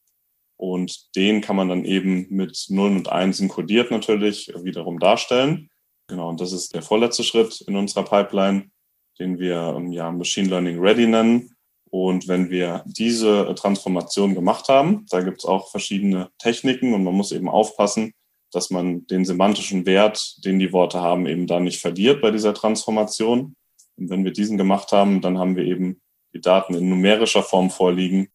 Und 0.56 1.14
den 1.16 1.40
kann 1.40 1.56
man 1.56 1.68
dann 1.68 1.84
eben 1.84 2.26
mit 2.30 2.66
Nullen 2.68 2.96
und 2.96 3.10
Einsen 3.10 3.48
kodiert 3.48 3.90
natürlich 3.90 4.52
wiederum 4.62 4.98
darstellen. 4.98 5.70
Genau, 6.08 6.28
und 6.30 6.40
das 6.40 6.52
ist 6.52 6.74
der 6.74 6.82
vorletzte 6.82 7.22
Schritt 7.22 7.60
in 7.62 7.76
unserer 7.76 8.04
Pipeline, 8.04 8.70
den 9.18 9.38
wir 9.38 9.74
ähm, 9.76 9.92
ja 9.92 10.10
Machine 10.10 10.48
Learning 10.48 10.80
Ready 10.80 11.06
nennen. 11.06 11.50
Und 11.90 12.28
wenn 12.28 12.50
wir 12.50 12.84
diese 12.86 13.54
Transformation 13.54 14.34
gemacht 14.34 14.68
haben, 14.68 15.06
da 15.10 15.20
gibt 15.20 15.38
es 15.38 15.44
auch 15.44 15.70
verschiedene 15.70 16.30
Techniken 16.38 16.92
und 16.94 17.04
man 17.04 17.14
muss 17.14 17.32
eben 17.32 17.48
aufpassen, 17.48 18.12
dass 18.52 18.70
man 18.70 19.06
den 19.06 19.24
semantischen 19.24 19.86
Wert, 19.86 20.44
den 20.44 20.58
die 20.58 20.72
Worte 20.72 21.00
haben, 21.00 21.26
eben 21.26 21.46
da 21.46 21.60
nicht 21.60 21.80
verliert 21.80 22.20
bei 22.20 22.30
dieser 22.30 22.54
Transformation. 22.54 23.54
Und 23.96 24.10
wenn 24.10 24.24
wir 24.24 24.32
diesen 24.32 24.58
gemacht 24.58 24.92
haben, 24.92 25.20
dann 25.20 25.38
haben 25.38 25.56
wir 25.56 25.64
eben 25.64 26.00
die 26.34 26.40
Daten 26.40 26.74
in 26.74 26.88
numerischer 26.88 27.42
Form 27.42 27.70
vorliegen 27.70 28.28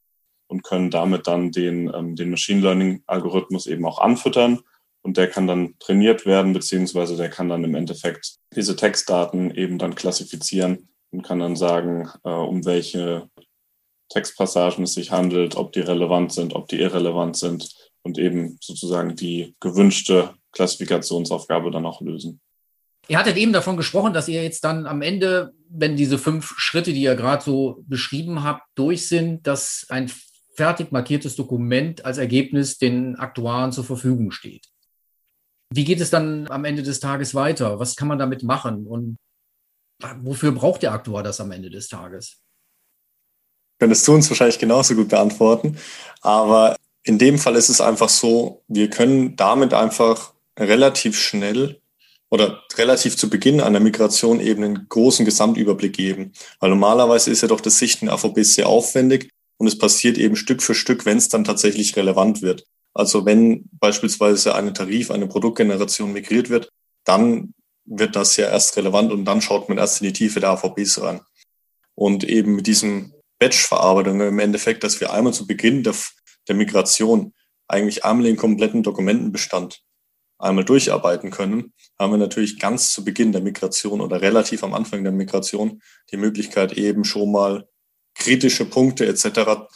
und 0.47 0.63
können 0.63 0.91
damit 0.91 1.27
dann 1.27 1.51
den, 1.51 1.91
ähm, 1.93 2.15
den 2.15 2.29
Machine 2.29 2.61
Learning-Algorithmus 2.61 3.65
eben 3.65 3.85
auch 3.85 3.99
anfüttern. 3.99 4.59
Und 5.01 5.17
der 5.17 5.27
kann 5.29 5.47
dann 5.47 5.75
trainiert 5.79 6.25
werden, 6.25 6.53
beziehungsweise 6.53 7.17
der 7.17 7.29
kann 7.29 7.49
dann 7.49 7.63
im 7.63 7.75
Endeffekt 7.75 8.37
diese 8.55 8.75
Textdaten 8.75 9.51
eben 9.51 9.77
dann 9.77 9.95
klassifizieren 9.95 10.89
und 11.13 11.21
kann 11.21 11.39
dann 11.39 11.55
sagen, 11.55 12.09
äh, 12.23 12.29
um 12.29 12.65
welche 12.65 13.29
Textpassagen 14.09 14.83
es 14.83 14.93
sich 14.93 15.11
handelt, 15.11 15.55
ob 15.55 15.71
die 15.71 15.79
relevant 15.79 16.33
sind, 16.33 16.53
ob 16.53 16.67
die 16.67 16.79
irrelevant 16.79 17.37
sind 17.37 17.73
und 18.03 18.17
eben 18.17 18.57
sozusagen 18.61 19.15
die 19.15 19.55
gewünschte 19.59 20.33
Klassifikationsaufgabe 20.51 21.71
dann 21.71 21.85
auch 21.85 22.01
lösen. 22.01 22.41
Ihr 23.07 23.17
hattet 23.17 23.37
eben 23.37 23.53
davon 23.53 23.75
gesprochen, 23.75 24.13
dass 24.13 24.27
ihr 24.27 24.43
jetzt 24.43 24.63
dann 24.63 24.85
am 24.85 25.01
Ende, 25.01 25.53
wenn 25.69 25.95
diese 25.95 26.17
fünf 26.17 26.53
Schritte, 26.57 26.93
die 26.93 27.01
ihr 27.01 27.15
gerade 27.15 27.43
so 27.43 27.83
beschrieben 27.87 28.43
habt, 28.43 28.63
durch 28.75 29.07
sind, 29.07 29.45
dass 29.45 29.85
ein 29.89 30.09
fertig 30.55 30.91
markiertes 30.91 31.35
Dokument 31.35 32.05
als 32.05 32.17
Ergebnis 32.17 32.77
den 32.77 33.15
Aktuaren 33.15 33.71
zur 33.71 33.83
Verfügung 33.83 34.31
steht. 34.31 34.67
Wie 35.73 35.83
geht 35.83 35.99
es 35.99 36.11
dann 36.11 36.47
am 36.49 36.65
Ende 36.65 36.83
des 36.83 36.99
Tages 36.99 37.33
weiter? 37.33 37.79
Was 37.79 37.95
kann 37.95 38.07
man 38.07 38.19
damit 38.19 38.43
machen? 38.43 38.85
Und 38.85 39.17
wofür 40.21 40.51
braucht 40.51 40.83
der 40.83 40.91
Aktuar 40.91 41.23
das 41.23 41.39
am 41.39 41.51
Ende 41.51 41.69
des 41.69 41.87
Tages? 41.87 42.37
Könntest 43.79 44.07
du 44.07 44.13
uns 44.13 44.29
wahrscheinlich 44.29 44.59
genauso 44.59 44.95
gut 44.95 45.09
beantworten. 45.09 45.77
Aber 46.21 46.75
in 47.03 47.17
dem 47.17 47.37
Fall 47.37 47.55
ist 47.55 47.69
es 47.69 47.81
einfach 47.81 48.09
so, 48.09 48.63
wir 48.67 48.89
können 48.89 49.35
damit 49.35 49.73
einfach 49.73 50.33
relativ 50.57 51.19
schnell 51.19 51.81
oder 52.29 52.63
relativ 52.77 53.17
zu 53.17 53.29
Beginn 53.29 53.61
einer 53.61 53.79
Migration 53.79 54.39
eben 54.39 54.63
einen 54.63 54.89
großen 54.89 55.25
Gesamtüberblick 55.25 55.93
geben. 55.93 56.33
Weil 56.59 56.69
normalerweise 56.69 57.29
ist 57.29 57.41
ja 57.41 57.47
doch 57.47 57.61
das 57.61 57.77
Sichten 57.77 58.09
AVB 58.09 58.39
sehr 58.43 58.67
aufwendig 58.67 59.29
und 59.57 59.67
es 59.67 59.77
passiert 59.77 60.17
eben 60.17 60.35
Stück 60.35 60.63
für 60.63 60.73
Stück, 60.73 61.05
wenn 61.05 61.17
es 61.17 61.29
dann 61.29 61.43
tatsächlich 61.43 61.95
relevant 61.95 62.41
wird. 62.41 62.65
Also 62.93 63.25
wenn 63.25 63.69
beispielsweise 63.73 64.55
eine 64.55 64.73
Tarif, 64.73 65.11
eine 65.11 65.27
Produktgeneration 65.27 66.13
migriert 66.13 66.49
wird, 66.49 66.69
dann 67.03 67.53
wird 67.85 68.15
das 68.15 68.37
ja 68.37 68.49
erst 68.49 68.77
relevant 68.77 69.11
und 69.11 69.25
dann 69.25 69.41
schaut 69.41 69.69
man 69.69 69.77
erst 69.77 70.01
in 70.01 70.07
die 70.07 70.13
Tiefe 70.13 70.39
der 70.39 70.51
AVBs 70.51 71.01
rein. 71.01 71.21
Und 71.95 72.23
eben 72.23 72.55
mit 72.55 72.67
diesem 72.67 73.13
Batch-Verarbeitung 73.39 74.21
im 74.21 74.39
Endeffekt, 74.39 74.83
dass 74.83 74.99
wir 75.01 75.11
einmal 75.11 75.33
zu 75.33 75.45
Beginn 75.45 75.83
der, 75.83 75.95
der 76.47 76.55
Migration 76.55 77.33
eigentlich 77.67 78.05
einmal 78.05 78.25
den 78.25 78.37
kompletten 78.37 78.83
Dokumentenbestand 78.83 79.83
einmal 80.39 80.65
durcharbeiten 80.65 81.31
können, 81.31 81.73
haben 81.97 82.13
wir 82.13 82.17
natürlich 82.17 82.59
ganz 82.59 82.93
zu 82.93 83.03
Beginn 83.03 83.31
der 83.31 83.41
Migration 83.41 84.01
oder 84.01 84.21
relativ 84.21 84.63
am 84.63 84.73
Anfang 84.73 85.03
der 85.03 85.13
Migration 85.13 85.81
die 86.11 86.17
Möglichkeit 86.17 86.73
eben 86.73 87.05
schon 87.05 87.31
mal 87.31 87.67
kritische 88.15 88.65
Punkte 88.65 89.05
etc. 89.05 89.67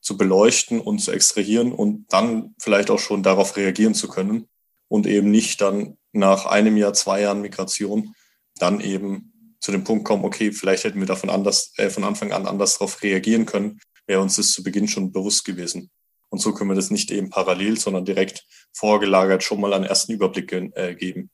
zu 0.00 0.16
beleuchten 0.16 0.80
und 0.80 0.98
zu 0.98 1.12
extrahieren 1.12 1.72
und 1.72 2.06
dann 2.12 2.54
vielleicht 2.58 2.90
auch 2.90 2.98
schon 2.98 3.22
darauf 3.22 3.56
reagieren 3.56 3.94
zu 3.94 4.08
können 4.08 4.48
und 4.88 5.06
eben 5.06 5.30
nicht 5.30 5.60
dann 5.60 5.96
nach 6.14 6.46
einem 6.46 6.76
Jahr, 6.76 6.94
zwei 6.94 7.22
Jahren 7.22 7.42
Migration 7.42 8.14
dann 8.56 8.80
eben 8.80 9.56
zu 9.60 9.72
dem 9.72 9.84
Punkt 9.84 10.04
kommen, 10.04 10.24
okay, 10.24 10.52
vielleicht 10.52 10.84
hätten 10.84 11.00
wir 11.00 11.06
davon 11.06 11.30
anders, 11.30 11.72
äh, 11.76 11.90
von 11.90 12.04
Anfang 12.04 12.32
an 12.32 12.46
anders 12.46 12.74
darauf 12.74 13.02
reagieren 13.02 13.46
können, 13.46 13.80
wäre 14.06 14.20
uns 14.20 14.36
das 14.36 14.52
zu 14.52 14.62
Beginn 14.62 14.88
schon 14.88 15.12
bewusst 15.12 15.44
gewesen. 15.44 15.90
Und 16.28 16.40
so 16.40 16.52
können 16.52 16.70
wir 16.70 16.74
das 16.74 16.90
nicht 16.90 17.10
eben 17.10 17.30
parallel, 17.30 17.78
sondern 17.78 18.04
direkt 18.04 18.44
vorgelagert 18.72 19.42
schon 19.42 19.60
mal 19.60 19.72
einen 19.72 19.84
ersten 19.84 20.12
Überblick 20.12 20.52
äh, 20.52 20.94
geben. 20.94 21.30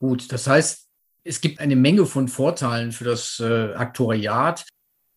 Gut, 0.00 0.32
das 0.32 0.46
heißt, 0.46 0.86
es 1.24 1.40
gibt 1.40 1.60
eine 1.60 1.76
Menge 1.76 2.06
von 2.06 2.28
Vorteilen 2.28 2.92
für 2.92 3.04
das 3.04 3.40
äh, 3.40 3.74
Aktuariat 3.74 4.64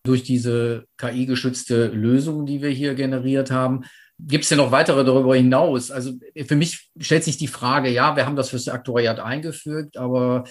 durch 0.03 0.23
diese 0.23 0.85
KI-geschützte 0.97 1.87
Lösung, 1.87 2.45
die 2.45 2.61
wir 2.61 2.69
hier 2.69 2.95
generiert 2.95 3.51
haben. 3.51 3.85
Gibt 4.27 4.43
es 4.43 4.49
denn 4.49 4.59
noch 4.59 4.71
weitere 4.71 5.03
darüber 5.03 5.35
hinaus? 5.35 5.89
Also 5.89 6.13
für 6.45 6.55
mich 6.55 6.89
stellt 6.99 7.23
sich 7.23 7.37
die 7.37 7.47
Frage, 7.47 7.89
ja, 7.89 8.15
wir 8.15 8.25
haben 8.25 8.35
das 8.35 8.49
fürs 8.49 8.67
Aktuariat 8.67 9.19
eingefügt, 9.19 9.97
aber 9.97 10.43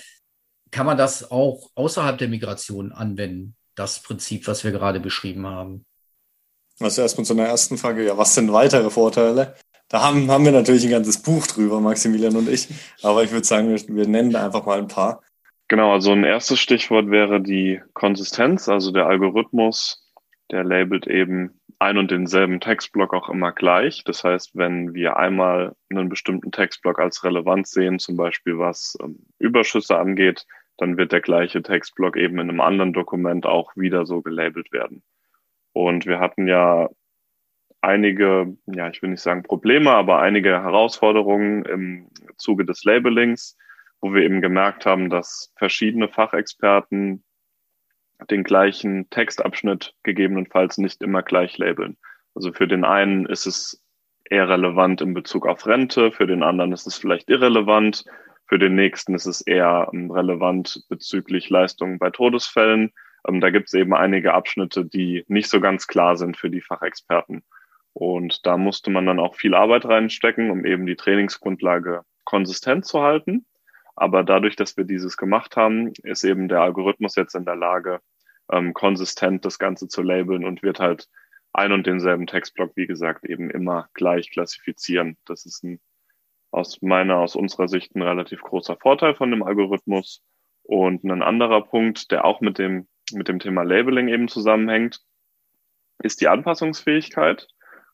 kann 0.70 0.86
man 0.86 0.96
das 0.96 1.30
auch 1.30 1.70
außerhalb 1.74 2.18
der 2.18 2.28
Migration 2.28 2.92
anwenden, 2.92 3.56
das 3.74 4.02
Prinzip, 4.02 4.46
was 4.46 4.64
wir 4.64 4.72
gerade 4.72 5.00
beschrieben 5.00 5.46
haben? 5.46 5.84
Also 6.80 7.02
erstmal 7.02 7.24
zu 7.24 7.34
einer 7.34 7.46
ersten 7.46 7.78
Frage, 7.78 8.04
ja, 8.04 8.16
was 8.16 8.34
sind 8.34 8.52
weitere 8.52 8.90
Vorteile? 8.90 9.54
Da 9.88 10.02
haben, 10.02 10.30
haben 10.30 10.44
wir 10.44 10.52
natürlich 10.52 10.84
ein 10.84 10.90
ganzes 10.90 11.20
Buch 11.20 11.46
drüber, 11.46 11.80
Maximilian 11.80 12.36
und 12.36 12.48
ich, 12.48 12.68
aber 13.02 13.24
ich 13.24 13.32
würde 13.32 13.46
sagen, 13.46 13.68
wir, 13.68 13.96
wir 13.96 14.08
nennen 14.08 14.30
da 14.30 14.44
einfach 14.44 14.64
mal 14.64 14.78
ein 14.78 14.88
paar. 14.88 15.22
Genau, 15.68 15.92
also 15.92 16.12
ein 16.12 16.24
erstes 16.24 16.58
Stichwort 16.58 17.10
wäre 17.10 17.40
die 17.40 17.80
Konsistenz, 17.92 18.68
also 18.68 18.92
der 18.92 19.06
Algorithmus, 19.06 20.10
der 20.50 20.64
labelt 20.64 21.06
eben 21.06 21.60
ein 21.80 21.99
und 21.99 22.10
denselben 22.10 22.60
Textblock 22.60 23.12
auch 23.14 23.28
immer 23.28 23.52
gleich. 23.52 24.04
Das 24.04 24.22
heißt, 24.22 24.52
wenn 24.54 24.94
wir 24.94 25.16
einmal 25.16 25.75
einen 25.90 26.08
bestimmten 26.08 26.52
Textblock 26.52 26.99
als 27.00 27.25
relevant 27.25 27.66
sehen, 27.66 27.99
zum 27.99 28.16
Beispiel 28.16 28.58
was 28.58 28.96
ähm, 29.02 29.26
Überschüsse 29.38 29.99
angeht, 29.99 30.46
dann 30.76 30.96
wird 30.96 31.12
der 31.12 31.20
gleiche 31.20 31.62
Textblock 31.62 32.16
eben 32.16 32.38
in 32.38 32.49
einem 32.49 32.60
anderen 32.60 32.92
Dokument 32.92 33.46
auch 33.46 33.75
wieder 33.76 34.06
so 34.06 34.22
gelabelt 34.22 34.72
werden. 34.72 35.02
Und 35.72 36.06
wir 36.06 36.20
hatten 36.20 36.46
ja 36.46 36.88
einige, 37.80 38.56
ja, 38.66 38.88
ich 38.90 39.02
will 39.02 39.10
nicht 39.10 39.22
sagen 39.22 39.42
Probleme, 39.42 39.90
aber 39.90 40.20
einige 40.20 40.50
Herausforderungen 40.62 41.64
im 41.64 42.08
Zuge 42.37 42.64
des 42.64 42.84
Labelings 42.84 43.56
wo 44.00 44.14
wir 44.14 44.22
eben 44.22 44.40
gemerkt 44.40 44.87
haben, 44.87 45.10
dass 45.10 45.52
verschiedene 45.56 46.08
Fachexperten 46.08 47.22
den 48.30 48.44
gleichen 48.44 49.08
Textabschnitt 49.10 49.94
gegebenenfalls 50.02 50.78
nicht 50.78 51.02
immer 51.02 51.22
gleich 51.22 51.58
labeln. 51.58 51.96
Also 52.34 52.52
für 52.52 52.68
den 52.68 52.84
einen 52.84 53.26
ist 53.26 53.46
es 53.46 53.82
eher 54.28 54.48
relevant 54.48 55.00
in 55.00 55.14
Bezug 55.14 55.46
auf 55.46 55.66
Rente, 55.66 56.12
für 56.12 56.26
den 56.26 56.42
anderen 56.42 56.72
ist 56.72 56.86
es 56.86 56.96
vielleicht 56.96 57.28
irrelevant, 57.28 58.04
für 58.46 58.58
den 58.58 58.74
nächsten 58.74 59.14
ist 59.14 59.26
es 59.26 59.40
eher 59.42 59.88
ähm, 59.92 60.10
relevant 60.10 60.84
bezüglich 60.88 61.50
Leistungen 61.50 61.98
bei 61.98 62.10
Todesfällen. 62.10 62.92
Ähm, 63.28 63.40
da 63.40 63.50
gibt 63.50 63.68
es 63.68 63.74
eben 63.74 63.94
einige 63.94 64.34
Abschnitte, 64.34 64.84
die 64.84 65.24
nicht 65.28 65.48
so 65.48 65.60
ganz 65.60 65.86
klar 65.86 66.16
sind 66.16 66.36
für 66.36 66.50
die 66.50 66.60
Fachexperten. 66.60 67.44
Und 67.92 68.46
da 68.46 68.56
musste 68.56 68.90
man 68.90 69.06
dann 69.06 69.20
auch 69.20 69.36
viel 69.36 69.54
Arbeit 69.54 69.84
reinstecken, 69.84 70.50
um 70.50 70.64
eben 70.64 70.86
die 70.86 70.96
Trainingsgrundlage 70.96 72.02
konsistent 72.24 72.86
zu 72.86 73.02
halten. 73.02 73.46
Aber 73.94 74.24
dadurch, 74.24 74.56
dass 74.56 74.76
wir 74.76 74.84
dieses 74.84 75.16
gemacht 75.16 75.56
haben, 75.56 75.92
ist 76.02 76.24
eben 76.24 76.48
der 76.48 76.60
Algorithmus 76.60 77.16
jetzt 77.16 77.34
in 77.34 77.44
der 77.44 77.56
Lage, 77.56 78.00
ähm, 78.52 78.75
konsistent 78.75 79.45
das 79.45 79.59
Ganze 79.59 79.88
zu 79.88 80.02
labeln 80.02 80.45
und 80.45 80.62
wird 80.62 80.80
halt 80.80 81.09
ein 81.52 81.73
und 81.73 81.87
denselben 81.87 82.26
Textblock, 82.26 82.73
wie 82.76 82.87
gesagt, 82.87 83.25
eben 83.25 83.50
immer 83.50 83.88
gleich 83.95 84.30
klassifizieren. 84.30 85.16
Das 85.26 85.47
ist 85.47 85.64
ein 85.64 85.80
aus 86.50 86.83
meiner, 86.83 87.19
aus 87.19 87.37
unserer 87.37 87.69
Sicht 87.69 87.95
ein 87.95 88.02
relativ 88.02 88.42
großer 88.42 88.76
Vorteil 88.76 89.14
von 89.14 89.30
dem 89.30 89.42
Algorithmus. 89.42 90.23
Und 90.62 91.04
ein 91.04 91.23
anderer 91.23 91.62
Punkt, 91.62 92.11
der 92.11 92.25
auch 92.25 92.40
mit 92.40 92.59
dem, 92.59 92.88
mit 93.12 93.28
dem 93.28 93.38
Thema 93.38 93.62
Labeling 93.62 94.09
eben 94.09 94.28
zusammenhängt, 94.28 95.00
ist 96.02 96.21
die 96.21 96.28
Anpassungsfähigkeit. 96.28 97.47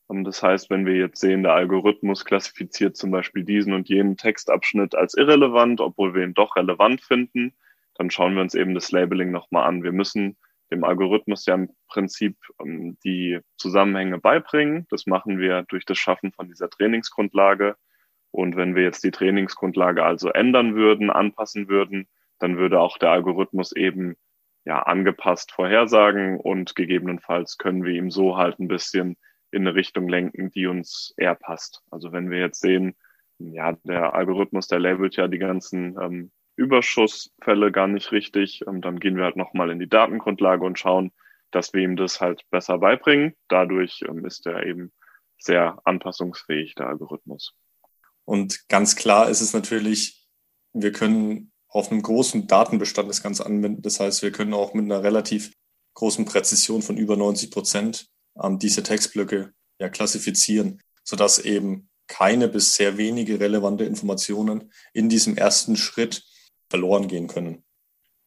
Und 0.07 0.23
das 0.23 0.41
heißt, 0.41 0.69
wenn 0.69 0.85
wir 0.85 0.95
jetzt 0.95 1.19
sehen, 1.19 1.43
der 1.43 1.53
Algorithmus 1.53 2.23
klassifiziert 2.23 2.95
zum 2.95 3.11
Beispiel 3.11 3.43
diesen 3.43 3.73
und 3.73 3.89
jenen 3.89 4.15
Textabschnitt 4.15 4.95
als 4.95 5.15
irrelevant, 5.15 5.81
obwohl 5.81 6.13
wir 6.13 6.23
ihn 6.23 6.33
doch 6.33 6.55
relevant 6.55 7.01
finden, 7.01 7.53
dann 7.95 8.09
schauen 8.09 8.35
wir 8.35 8.41
uns 8.41 8.53
eben 8.53 8.73
das 8.73 8.91
Labeling 8.91 9.31
nochmal 9.31 9.67
an. 9.67 9.83
Wir 9.83 9.91
müssen 9.91 10.37
dem 10.71 10.83
Algorithmus 10.83 11.45
ja 11.45 11.55
im 11.55 11.69
Prinzip 11.87 12.37
um, 12.57 12.97
die 13.03 13.39
Zusammenhänge 13.57 14.19
beibringen. 14.19 14.85
Das 14.89 15.05
machen 15.05 15.39
wir 15.39 15.63
durch 15.63 15.85
das 15.85 15.97
Schaffen 15.97 16.31
von 16.31 16.47
dieser 16.47 16.69
Trainingsgrundlage. 16.69 17.75
Und 18.31 18.55
wenn 18.55 18.75
wir 18.75 18.83
jetzt 18.83 19.03
die 19.03 19.11
Trainingsgrundlage 19.11 20.03
also 20.03 20.29
ändern 20.29 20.75
würden, 20.75 21.09
anpassen 21.09 21.69
würden, 21.69 22.07
dann 22.39 22.57
würde 22.57 22.79
auch 22.79 22.97
der 22.97 23.11
Algorithmus 23.11 23.71
eben 23.71 24.15
ja 24.65 24.83
angepasst 24.83 25.53
vorhersagen 25.53 26.39
und 26.39 26.75
gegebenenfalls 26.75 27.57
können 27.57 27.83
wir 27.83 27.93
ihm 27.93 28.11
so 28.11 28.37
halt 28.37 28.59
ein 28.59 28.67
bisschen 28.67 29.15
in 29.51 29.61
eine 29.61 29.75
Richtung 29.75 30.09
lenken, 30.09 30.51
die 30.51 30.67
uns 30.67 31.13
eher 31.17 31.35
passt. 31.35 31.81
Also 31.89 32.11
wenn 32.11 32.29
wir 32.29 32.39
jetzt 32.39 32.59
sehen, 32.59 32.95
ja, 33.39 33.73
der 33.83 34.13
Algorithmus, 34.13 34.67
der 34.67 34.79
labelt 34.79 35.15
ja 35.15 35.27
die 35.27 35.37
ganzen 35.37 35.97
ähm, 36.01 36.31
Überschussfälle 36.57 37.71
gar 37.71 37.87
nicht 37.87 38.11
richtig. 38.11 38.67
Und 38.67 38.81
dann 38.81 38.99
gehen 38.99 39.15
wir 39.15 39.23
halt 39.23 39.37
nochmal 39.37 39.69
in 39.69 39.79
die 39.79 39.87
Datengrundlage 39.87 40.65
und 40.65 40.77
schauen, 40.77 41.11
dass 41.51 41.73
wir 41.73 41.81
ihm 41.81 41.95
das 41.95 42.19
halt 42.19 42.43
besser 42.49 42.79
beibringen. 42.79 43.35
Dadurch 43.47 44.03
ähm, 44.07 44.25
ist 44.25 44.45
er 44.45 44.65
eben 44.65 44.91
sehr 45.37 45.79
anpassungsfähig, 45.85 46.75
der 46.75 46.87
Algorithmus. 46.87 47.53
Und 48.25 48.67
ganz 48.67 48.95
klar 48.95 49.29
ist 49.29 49.39
es 49.39 49.53
natürlich, 49.53 50.27
wir 50.73 50.91
können 50.91 51.51
auf 51.69 51.91
einem 51.91 52.01
großen 52.01 52.47
Datenbestand 52.47 53.09
das 53.09 53.23
Ganze 53.23 53.45
anwenden. 53.45 53.81
Das 53.81 53.99
heißt, 53.99 54.23
wir 54.23 54.31
können 54.31 54.53
auch 54.53 54.73
mit 54.73 54.85
einer 54.85 55.03
relativ 55.03 55.53
großen 55.93 56.25
Präzision 56.25 56.81
von 56.81 56.97
über 56.97 57.15
90 57.15 57.51
Prozent 57.51 58.07
ähm, 58.41 58.59
diese 58.59 58.83
Textblöcke 58.83 59.53
ja 59.79 59.89
klassifizieren, 59.89 60.81
sodass 61.03 61.39
eben 61.39 61.89
keine 62.07 62.47
bis 62.47 62.75
sehr 62.75 62.97
wenige 62.97 63.39
relevante 63.39 63.83
Informationen 63.83 64.71
in 64.93 65.09
diesem 65.09 65.37
ersten 65.37 65.75
Schritt 65.75 66.23
verloren 66.69 67.07
gehen 67.07 67.27
können. 67.27 67.63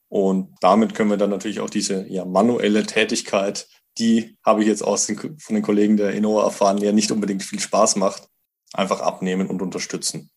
Und 0.08 0.56
damit 0.60 0.94
können 0.94 1.10
wir 1.10 1.16
dann 1.16 1.30
natürlich 1.30 1.60
auch 1.60 1.70
diese 1.70 2.06
ja, 2.08 2.24
manuelle 2.24 2.84
Tätigkeit, 2.84 3.68
die 3.98 4.36
habe 4.44 4.62
ich 4.62 4.68
jetzt 4.68 4.82
aus 4.82 5.06
den, 5.06 5.38
von 5.38 5.54
den 5.54 5.62
Kollegen 5.62 5.96
der 5.96 6.12
Innova 6.12 6.44
erfahren, 6.44 6.78
ja 6.78 6.92
nicht 6.92 7.10
unbedingt 7.10 7.42
viel 7.42 7.60
Spaß 7.60 7.96
macht, 7.96 8.28
einfach 8.72 9.00
abnehmen 9.00 9.48
und 9.48 9.62
unterstützen. 9.62 10.30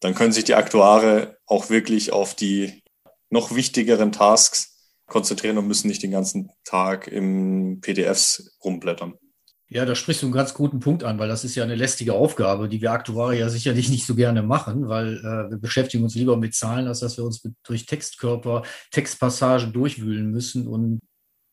Dann 0.00 0.14
können 0.14 0.32
sich 0.32 0.44
die 0.44 0.54
Aktuare 0.54 1.38
auch 1.46 1.70
wirklich 1.70 2.12
auf 2.12 2.34
die 2.34 2.82
noch 3.30 3.54
wichtigeren 3.54 4.12
Tasks 4.12 4.72
konzentrieren 5.06 5.58
und 5.58 5.68
müssen 5.68 5.88
nicht 5.88 6.02
den 6.02 6.10
ganzen 6.10 6.50
Tag 6.64 7.06
im 7.06 7.80
PDFs 7.80 8.56
rumblättern. 8.64 9.14
Ja, 9.74 9.86
da 9.86 9.94
sprichst 9.94 10.20
du 10.20 10.26
einen 10.26 10.34
ganz 10.34 10.52
guten 10.52 10.80
Punkt 10.80 11.02
an, 11.02 11.18
weil 11.18 11.28
das 11.28 11.44
ist 11.44 11.54
ja 11.54 11.64
eine 11.64 11.74
lästige 11.74 12.12
Aufgabe, 12.12 12.68
die 12.68 12.82
wir 12.82 12.92
Aktuare 12.92 13.38
ja 13.38 13.48
sicherlich 13.48 13.88
nicht 13.90 14.04
so 14.04 14.14
gerne 14.14 14.42
machen, 14.42 14.88
weil 14.88 15.16
äh, 15.18 15.50
wir 15.50 15.58
beschäftigen 15.58 16.04
uns 16.04 16.14
lieber 16.14 16.36
mit 16.36 16.54
Zahlen, 16.54 16.86
als 16.86 17.00
dass 17.00 17.16
wir 17.16 17.24
uns 17.24 17.42
mit, 17.42 17.54
durch 17.62 17.86
Textkörper, 17.86 18.64
Textpassagen 18.90 19.72
durchwühlen 19.72 20.30
müssen 20.30 20.68
und 20.68 21.00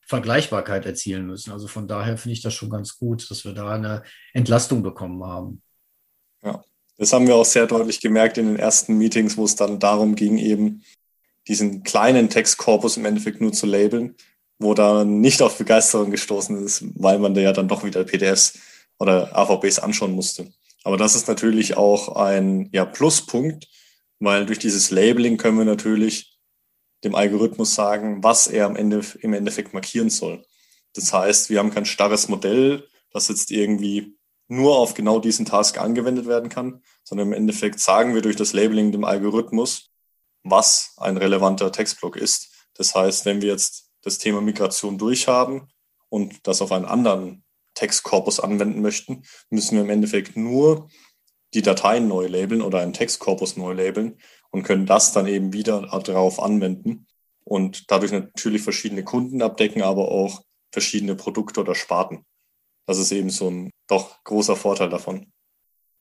Vergleichbarkeit 0.05 0.85
erzielen 0.85 1.27
müssen. 1.27 1.53
Also 1.53 1.67
von 1.67 1.87
daher 1.87 2.17
finde 2.17 2.33
ich 2.33 2.41
das 2.41 2.53
schon 2.53 2.69
ganz 2.69 2.97
gut, 2.97 3.29
dass 3.31 3.45
wir 3.45 3.53
da 3.53 3.69
eine 3.69 4.03
Entlastung 4.33 4.83
bekommen 4.83 5.23
haben. 5.23 5.61
Ja, 6.43 6.61
das 6.97 7.13
haben 7.13 7.25
wir 7.25 7.35
auch 7.35 7.45
sehr 7.45 7.67
deutlich 7.67 8.01
gemerkt 8.01 8.37
in 8.37 8.47
den 8.47 8.55
ersten 8.57 8.97
Meetings, 8.97 9.37
wo 9.37 9.45
es 9.45 9.55
dann 9.55 9.79
darum 9.79 10.15
ging, 10.15 10.37
eben 10.37 10.83
diesen 11.47 11.83
kleinen 11.83 12.29
Textkorpus 12.29 12.97
im 12.97 13.05
Endeffekt 13.05 13.39
nur 13.39 13.53
zu 13.53 13.65
labeln 13.65 14.15
wo 14.59 14.73
da 14.73 15.05
nicht 15.05 15.41
auf 15.41 15.57
Begeisterung 15.57 16.11
gestoßen 16.11 16.63
ist, 16.63 16.83
weil 16.95 17.17
man 17.17 17.33
da 17.33 17.41
ja 17.41 17.53
dann 17.53 17.67
doch 17.67 17.83
wieder 17.83 18.03
PDFs 18.03 18.59
oder 18.99 19.35
AVBs 19.35 19.79
anschauen 19.79 20.11
musste. 20.11 20.51
Aber 20.83 20.97
das 20.97 21.15
ist 21.15 21.27
natürlich 21.27 21.77
auch 21.77 22.15
ein 22.15 22.69
ja, 22.73 22.85
Pluspunkt, 22.85 23.67
weil 24.19 24.45
durch 24.45 24.59
dieses 24.59 24.91
Labeling 24.91 25.37
können 25.37 25.57
wir 25.57 25.65
natürlich 25.65 26.37
dem 27.03 27.15
Algorithmus 27.15 27.75
sagen, 27.75 28.23
was 28.23 28.47
er 28.47 28.65
am 28.65 28.75
Ende 28.75 29.01
im 29.21 29.33
Endeffekt 29.33 29.73
markieren 29.73 30.09
soll. 30.09 30.45
Das 30.93 31.13
heißt, 31.13 31.49
wir 31.49 31.59
haben 31.59 31.71
kein 31.71 31.85
starres 31.85 32.27
Modell, 32.27 32.87
das 33.11 33.29
jetzt 33.29 33.51
irgendwie 33.51 34.17
nur 34.49 34.77
auf 34.77 34.93
genau 34.93 35.19
diesen 35.19 35.45
Task 35.45 35.79
angewendet 35.79 36.27
werden 36.27 36.49
kann, 36.49 36.81
sondern 37.03 37.27
im 37.27 37.33
Endeffekt 37.33 37.79
sagen 37.79 38.15
wir 38.15 38.21
durch 38.21 38.35
das 38.35 38.51
Labeling 38.53 38.91
dem 38.91 39.05
Algorithmus, 39.05 39.91
was 40.43 40.93
ein 40.97 41.17
relevanter 41.17 41.71
Textblock 41.71 42.17
ist. 42.17 42.49
Das 42.73 42.95
heißt, 42.95 43.25
wenn 43.25 43.41
wir 43.41 43.49
jetzt 43.49 43.88
das 44.01 44.17
Thema 44.17 44.41
Migration 44.41 44.97
durchhaben 44.97 45.67
und 46.09 46.47
das 46.47 46.61
auf 46.61 46.71
einen 46.71 46.85
anderen 46.85 47.43
Textkorpus 47.73 48.39
anwenden 48.39 48.81
möchten, 48.81 49.23
müssen 49.49 49.75
wir 49.75 49.83
im 49.83 49.89
Endeffekt 49.89 50.35
nur 50.35 50.89
die 51.53 51.61
Dateien 51.61 52.07
neu 52.07 52.27
labeln 52.27 52.61
oder 52.61 52.79
einen 52.79 52.93
Textkorpus 52.93 53.57
neu 53.57 53.73
labeln 53.73 54.19
und 54.51 54.63
können 54.63 54.85
das 54.85 55.11
dann 55.11 55.27
eben 55.27 55.53
wieder 55.53 55.81
darauf 56.03 56.41
anwenden 56.41 57.07
und 57.43 57.89
dadurch 57.89 58.11
natürlich 58.11 58.61
verschiedene 58.61 59.03
Kunden 59.03 59.41
abdecken, 59.41 59.81
aber 59.81 60.09
auch 60.09 60.43
verschiedene 60.71 61.15
Produkte 61.15 61.61
oder 61.61 61.75
Sparten. 61.75 62.25
Das 62.85 62.97
ist 62.97 63.11
eben 63.11 63.29
so 63.29 63.49
ein 63.49 63.71
doch 63.87 64.23
großer 64.23 64.55
Vorteil 64.55 64.89
davon. 64.89 65.31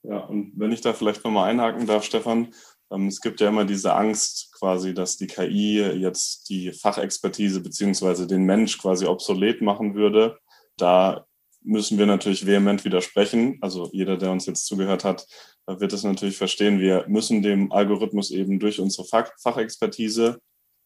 Ja, 0.02 0.18
und 0.18 0.52
wenn 0.56 0.72
ich 0.72 0.80
da 0.80 0.92
vielleicht 0.92 1.24
nochmal 1.24 1.50
einhaken 1.50 1.86
darf, 1.86 2.04
Stefan, 2.04 2.54
es 2.90 3.20
gibt 3.20 3.40
ja 3.40 3.48
immer 3.48 3.64
diese 3.64 3.94
Angst 3.94 4.52
quasi, 4.58 4.94
dass 4.94 5.16
die 5.16 5.26
KI 5.26 5.80
jetzt 5.80 6.48
die 6.48 6.72
Fachexpertise 6.72 7.60
beziehungsweise 7.60 8.26
den 8.26 8.44
Mensch 8.44 8.78
quasi 8.78 9.06
obsolet 9.06 9.60
machen 9.60 9.94
würde. 9.94 10.38
Da 10.76 11.26
müssen 11.62 11.98
wir 11.98 12.06
natürlich 12.06 12.46
vehement 12.46 12.84
widersprechen. 12.84 13.58
Also 13.60 13.90
jeder, 13.92 14.16
der 14.16 14.32
uns 14.32 14.46
jetzt 14.46 14.66
zugehört 14.66 15.04
hat, 15.04 15.26
wird 15.66 15.92
es 15.92 16.02
natürlich 16.02 16.38
verstehen. 16.38 16.80
Wir 16.80 17.04
müssen 17.08 17.42
dem 17.42 17.72
Algorithmus 17.72 18.30
eben 18.30 18.58
durch 18.58 18.80
unsere 18.80 19.06
Fachexpertise 19.06 20.40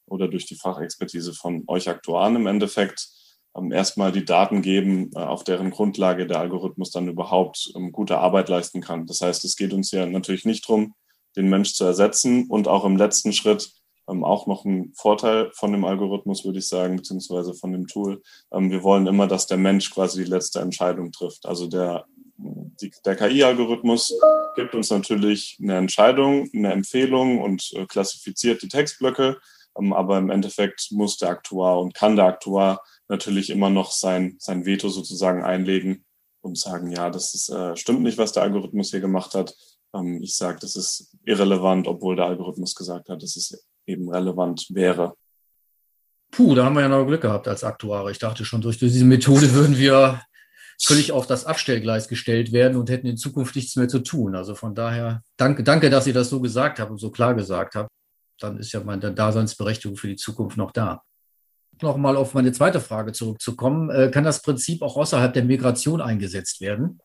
oder 0.06 0.28
durch 0.28 0.46
die 0.46 0.56
Fachexpertise 0.56 1.34
von 1.34 1.62
euch 1.68 1.88
Aktuaren 1.88 2.36
im 2.36 2.46
Endeffekt 2.46 3.08
ähm, 3.56 3.70
erstmal 3.70 4.12
die 4.12 4.24
Daten 4.24 4.62
geben, 4.62 5.10
äh, 5.14 5.20
auf 5.20 5.44
deren 5.44 5.70
Grundlage 5.70 6.26
der 6.26 6.40
Algorithmus 6.40 6.90
dann 6.90 7.08
überhaupt 7.08 7.72
ähm, 7.76 7.92
gute 7.92 8.18
Arbeit 8.18 8.48
leisten 8.48 8.80
kann. 8.80 9.06
Das 9.06 9.20
heißt, 9.20 9.44
es 9.44 9.56
geht 9.56 9.72
uns 9.72 9.90
ja 9.90 10.06
natürlich 10.06 10.44
nicht 10.44 10.68
darum, 10.68 10.94
den 11.36 11.48
Mensch 11.48 11.74
zu 11.74 11.84
ersetzen 11.84 12.48
und 12.48 12.68
auch 12.68 12.84
im 12.84 12.96
letzten 12.96 13.32
Schritt 13.32 13.72
ähm, 14.08 14.24
auch 14.24 14.46
noch 14.46 14.64
ein 14.64 14.92
Vorteil 14.94 15.50
von 15.54 15.72
dem 15.72 15.84
Algorithmus, 15.84 16.44
würde 16.44 16.58
ich 16.58 16.68
sagen, 16.68 16.96
beziehungsweise 16.96 17.54
von 17.54 17.72
dem 17.72 17.86
Tool. 17.86 18.22
Ähm, 18.52 18.70
wir 18.70 18.82
wollen 18.82 19.06
immer, 19.06 19.26
dass 19.26 19.46
der 19.46 19.58
Mensch 19.58 19.90
quasi 19.90 20.24
die 20.24 20.30
letzte 20.30 20.60
Entscheidung 20.60 21.12
trifft. 21.12 21.46
Also 21.46 21.66
der, 21.66 22.06
der 22.38 23.16
KI-Algorithmus 23.16 24.14
gibt 24.56 24.74
uns 24.74 24.90
natürlich 24.90 25.58
eine 25.62 25.76
Entscheidung, 25.76 26.48
eine 26.54 26.72
Empfehlung 26.72 27.40
und 27.40 27.72
äh, 27.74 27.86
klassifiziert 27.86 28.62
die 28.62 28.68
Textblöcke. 28.68 29.38
Ähm, 29.78 29.92
aber 29.92 30.18
im 30.18 30.30
Endeffekt 30.30 30.88
muss 30.90 31.16
der 31.16 31.30
Aktuar 31.30 31.80
und 31.80 31.94
kann 31.94 32.16
der 32.16 32.26
Aktuar 32.26 32.82
natürlich 33.08 33.50
immer 33.50 33.70
noch 33.70 33.92
sein, 33.92 34.36
sein 34.38 34.64
Veto 34.64 34.88
sozusagen 34.88 35.44
einlegen 35.44 36.04
und 36.40 36.58
sagen, 36.58 36.90
ja, 36.90 37.08
das 37.08 37.34
ist, 37.34 37.50
äh, 37.50 37.76
stimmt 37.76 38.02
nicht, 38.02 38.18
was 38.18 38.32
der 38.32 38.42
Algorithmus 38.42 38.90
hier 38.90 39.00
gemacht 39.00 39.34
hat 39.34 39.54
ich 40.20 40.34
sage, 40.34 40.58
das 40.60 40.76
ist 40.76 41.14
irrelevant, 41.24 41.86
obwohl 41.86 42.16
der 42.16 42.26
Algorithmus 42.26 42.74
gesagt 42.74 43.08
hat, 43.08 43.22
dass 43.22 43.36
es 43.36 43.66
eben 43.86 44.08
relevant 44.10 44.66
wäre. 44.70 45.14
Puh, 46.30 46.54
da 46.54 46.64
haben 46.64 46.74
wir 46.74 46.80
ja 46.80 46.88
noch 46.88 47.04
Glück 47.04 47.20
gehabt 47.20 47.46
als 47.46 47.62
Aktuare. 47.62 48.10
Ich 48.10 48.18
dachte 48.18 48.44
schon, 48.44 48.62
durch 48.62 48.78
diese 48.78 49.04
Methode 49.04 49.52
würden 49.52 49.76
wir 49.76 50.22
völlig 50.82 51.12
auf 51.12 51.26
das 51.26 51.44
Abstellgleis 51.44 52.08
gestellt 52.08 52.52
werden 52.52 52.78
und 52.78 52.88
hätten 52.88 53.06
in 53.06 53.18
Zukunft 53.18 53.54
nichts 53.54 53.76
mehr 53.76 53.88
zu 53.88 54.00
tun. 54.00 54.34
Also 54.34 54.54
von 54.54 54.74
daher, 54.74 55.22
danke, 55.36 55.62
danke, 55.62 55.90
dass 55.90 56.06
ihr 56.06 56.14
das 56.14 56.30
so 56.30 56.40
gesagt 56.40 56.80
habt 56.80 56.90
und 56.90 56.98
so 56.98 57.10
klar 57.10 57.34
gesagt 57.34 57.74
habt. 57.74 57.90
Dann 58.40 58.58
ist 58.58 58.72
ja 58.72 58.82
meine 58.82 59.12
Daseinsberechtigung 59.12 59.96
für 59.96 60.08
die 60.08 60.16
Zukunft 60.16 60.56
noch 60.56 60.72
da. 60.72 61.02
Nochmal 61.80 62.16
auf 62.16 62.34
meine 62.34 62.52
zweite 62.52 62.80
Frage 62.80 63.12
zurückzukommen. 63.12 63.90
Äh, 63.90 64.10
kann 64.10 64.24
das 64.24 64.42
Prinzip 64.42 64.82
auch 64.82 64.96
außerhalb 64.96 65.32
der 65.32 65.44
Migration 65.44 66.00
eingesetzt 66.00 66.60
werden? 66.60 67.00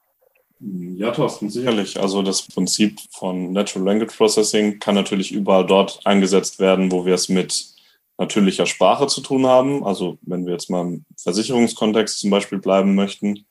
Ja, 0.59 1.11
Thorsten, 1.11 1.49
sicherlich. 1.49 1.99
Also 1.99 2.23
das 2.23 2.41
Prinzip 2.41 2.99
von 3.11 3.51
Natural 3.51 3.85
Language 3.85 4.15
Processing 4.15 4.79
kann 4.79 4.95
natürlich 4.95 5.31
überall 5.31 5.65
dort 5.65 5.99
eingesetzt 6.05 6.59
werden, 6.59 6.91
wo 6.91 7.05
wir 7.05 7.13
es 7.13 7.29
mit 7.29 7.75
natürlicher 8.17 8.65
Sprache 8.65 9.07
zu 9.07 9.21
tun 9.21 9.45
haben. 9.45 9.83
Also 9.83 10.17
wenn 10.21 10.45
wir 10.45 10.53
jetzt 10.53 10.69
mal 10.69 10.81
im 10.81 11.05
Versicherungskontext 11.21 12.19
zum 12.19 12.31
Beispiel 12.31 12.57
bleiben 12.57 12.95
möchten, 12.95 13.45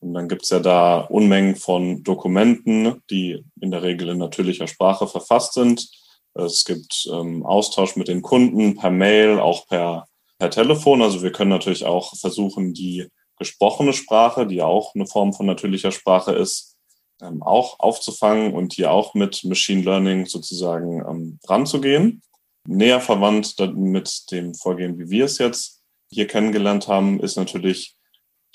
und 0.00 0.14
dann 0.14 0.28
gibt 0.28 0.44
es 0.44 0.50
ja 0.50 0.60
da 0.60 1.00
Unmengen 1.00 1.56
von 1.56 2.02
Dokumenten, 2.02 3.02
die 3.10 3.44
in 3.60 3.70
der 3.70 3.82
Regel 3.82 4.08
in 4.08 4.18
natürlicher 4.18 4.66
Sprache 4.66 5.06
verfasst 5.06 5.54
sind. 5.54 5.90
Es 6.34 6.64
gibt 6.64 7.06
ähm, 7.12 7.44
Austausch 7.44 7.96
mit 7.96 8.08
den 8.08 8.22
Kunden 8.22 8.76
per 8.76 8.90
Mail, 8.90 9.38
auch 9.38 9.66
per, 9.66 10.06
per 10.38 10.50
Telefon. 10.50 11.02
Also 11.02 11.22
wir 11.22 11.32
können 11.32 11.50
natürlich 11.50 11.84
auch 11.84 12.16
versuchen, 12.16 12.72
die 12.72 13.08
gesprochene 13.40 13.94
Sprache, 13.94 14.46
die 14.46 14.62
auch 14.62 14.94
eine 14.94 15.06
Form 15.06 15.32
von 15.32 15.46
natürlicher 15.46 15.90
Sprache 15.90 16.32
ist, 16.32 16.76
ähm, 17.22 17.42
auch 17.42 17.80
aufzufangen 17.80 18.52
und 18.52 18.74
hier 18.74 18.92
auch 18.92 19.14
mit 19.14 19.42
Machine 19.44 19.82
Learning 19.82 20.26
sozusagen 20.26 21.00
ähm, 21.08 21.38
ranzugehen. 21.48 22.22
Näher 22.68 23.00
verwandt 23.00 23.56
mit 23.74 24.30
dem 24.30 24.54
Vorgehen, 24.54 24.98
wie 24.98 25.08
wir 25.08 25.24
es 25.24 25.38
jetzt 25.38 25.80
hier 26.10 26.26
kennengelernt 26.26 26.86
haben, 26.86 27.18
ist 27.20 27.36
natürlich 27.36 27.96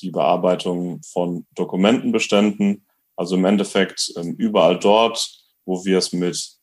die 0.01 0.11
Bearbeitung 0.11 1.01
von 1.03 1.47
Dokumentenbeständen. 1.55 2.85
Also 3.15 3.35
im 3.35 3.45
Endeffekt 3.45 4.13
ähm, 4.17 4.35
überall 4.37 4.77
dort, 4.77 5.31
wo 5.65 5.83
wir 5.83 5.97
es 5.97 6.13
mit 6.13 6.57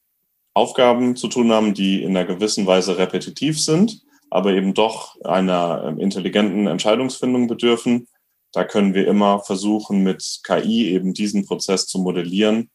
Aufgaben 0.54 1.16
zu 1.16 1.26
tun 1.28 1.50
haben, 1.50 1.74
die 1.74 2.02
in 2.02 2.16
einer 2.16 2.26
gewissen 2.26 2.66
Weise 2.66 2.98
repetitiv 2.98 3.60
sind, 3.60 4.02
aber 4.30 4.52
eben 4.52 4.74
doch 4.74 5.20
einer 5.22 5.84
ähm, 5.86 5.98
intelligenten 5.98 6.66
Entscheidungsfindung 6.66 7.48
bedürfen. 7.48 8.06
Da 8.52 8.64
können 8.64 8.94
wir 8.94 9.06
immer 9.06 9.40
versuchen, 9.40 10.02
mit 10.02 10.40
KI 10.44 10.88
eben 10.90 11.14
diesen 11.14 11.46
Prozess 11.46 11.86
zu 11.86 11.98
modellieren 11.98 12.70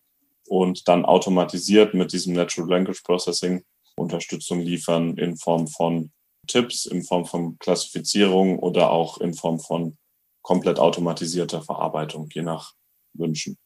und 0.48 0.88
dann 0.88 1.06
automatisiert 1.06 1.94
mit 1.94 2.14
diesem 2.14 2.34
Natural 2.34 2.70
Language 2.70 3.04
Processing 3.04 3.64
Unterstützung 3.96 4.62
liefern 4.62 5.18
in 5.18 5.38
Form 5.38 5.68
von 5.68 6.12
Tipps, 6.48 6.86
in 6.86 7.04
Form 7.04 7.26
von 7.26 7.58
Klassifizierung 7.60 8.60
oder 8.60 8.92
auch 8.92 9.20
in 9.20 9.34
Form 9.34 9.60
von 9.60 9.98
komplett 10.42 10.80
automatisierter 10.80 11.62
Verarbeitung, 11.62 12.30
je 12.34 12.42
nach 12.42 12.74
Wünschen. 13.14 13.58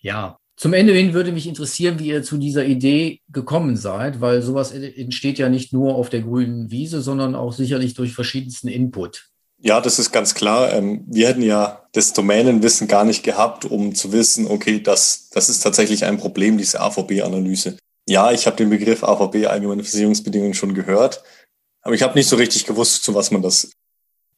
Ja, 0.00 0.38
zum 0.56 0.72
Ende 0.72 0.92
hin 0.92 1.14
würde 1.14 1.32
mich 1.32 1.46
interessieren, 1.46 1.98
wie 1.98 2.08
ihr 2.08 2.22
zu 2.22 2.36
dieser 2.36 2.64
Idee 2.64 3.20
gekommen 3.28 3.76
seid, 3.76 4.20
weil 4.20 4.42
sowas 4.42 4.72
entsteht 4.72 5.38
ja 5.38 5.48
nicht 5.48 5.72
nur 5.72 5.94
auf 5.94 6.10
der 6.10 6.22
grünen 6.22 6.70
Wiese, 6.70 7.00
sondern 7.00 7.34
auch 7.34 7.52
sicherlich 7.52 7.94
durch 7.94 8.12
verschiedensten 8.12 8.68
Input. 8.68 9.30
Ja, 9.60 9.80
das 9.80 9.98
ist 9.98 10.12
ganz 10.12 10.34
klar. 10.34 10.72
Ähm, 10.72 11.04
wir 11.08 11.28
hätten 11.28 11.42
ja 11.42 11.84
das 11.92 12.12
Domänenwissen 12.12 12.86
gar 12.86 13.04
nicht 13.04 13.24
gehabt, 13.24 13.64
um 13.64 13.94
zu 13.94 14.12
wissen, 14.12 14.46
okay, 14.46 14.80
das, 14.80 15.30
das 15.30 15.48
ist 15.48 15.60
tatsächlich 15.60 16.04
ein 16.04 16.18
Problem, 16.18 16.58
diese 16.58 16.80
AVB-Analyse. 16.80 17.76
Ja, 18.08 18.30
ich 18.30 18.46
habe 18.46 18.56
den 18.56 18.70
Begriff 18.70 19.02
AVB, 19.02 19.46
allgemeine 19.46 19.82
Versicherungsbedingungen, 19.82 20.54
schon 20.54 20.74
gehört, 20.74 21.22
aber 21.82 21.94
ich 21.94 22.02
habe 22.02 22.14
nicht 22.14 22.28
so 22.28 22.36
richtig 22.36 22.66
gewusst, 22.66 23.02
zu 23.02 23.14
was 23.14 23.30
man 23.30 23.42
das 23.42 23.72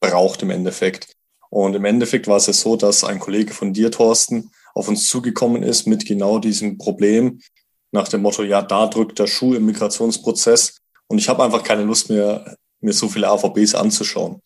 braucht 0.01 0.43
im 0.43 0.51
Endeffekt. 0.51 1.13
Und 1.51 1.75
im 1.75 1.85
Endeffekt 1.85 2.27
war 2.27 2.39
es 2.39 2.47
ja 2.47 2.53
so, 2.53 2.77
dass 2.77 3.05
ein 3.05 3.21
Kollege 3.21 3.53
von 3.53 3.73
dir, 3.75 3.91
Thorsten, 3.91 4.51
auf 4.75 4.89
uns 4.89 5.07
zugekommen 5.07 5.63
ist 5.63 5.87
mit 5.87 6.07
genau 6.07 6.39
diesem 6.39 6.79
Problem 6.79 7.41
nach 7.93 8.09
dem 8.09 8.23
Motto, 8.23 8.43
ja, 8.43 8.63
da 8.63 8.87
drückt 8.87 9.19
der 9.19 9.27
Schuh 9.27 9.55
im 9.55 9.67
Migrationsprozess 9.67 10.79
und 11.09 11.19
ich 11.19 11.29
habe 11.29 11.43
einfach 11.43 11.63
keine 11.63 11.83
Lust 11.83 12.09
mehr, 12.09 12.57
mir 12.81 12.93
so 12.93 13.09
viele 13.09 13.29
AVBs 13.29 13.75
anzuschauen. 13.75 14.41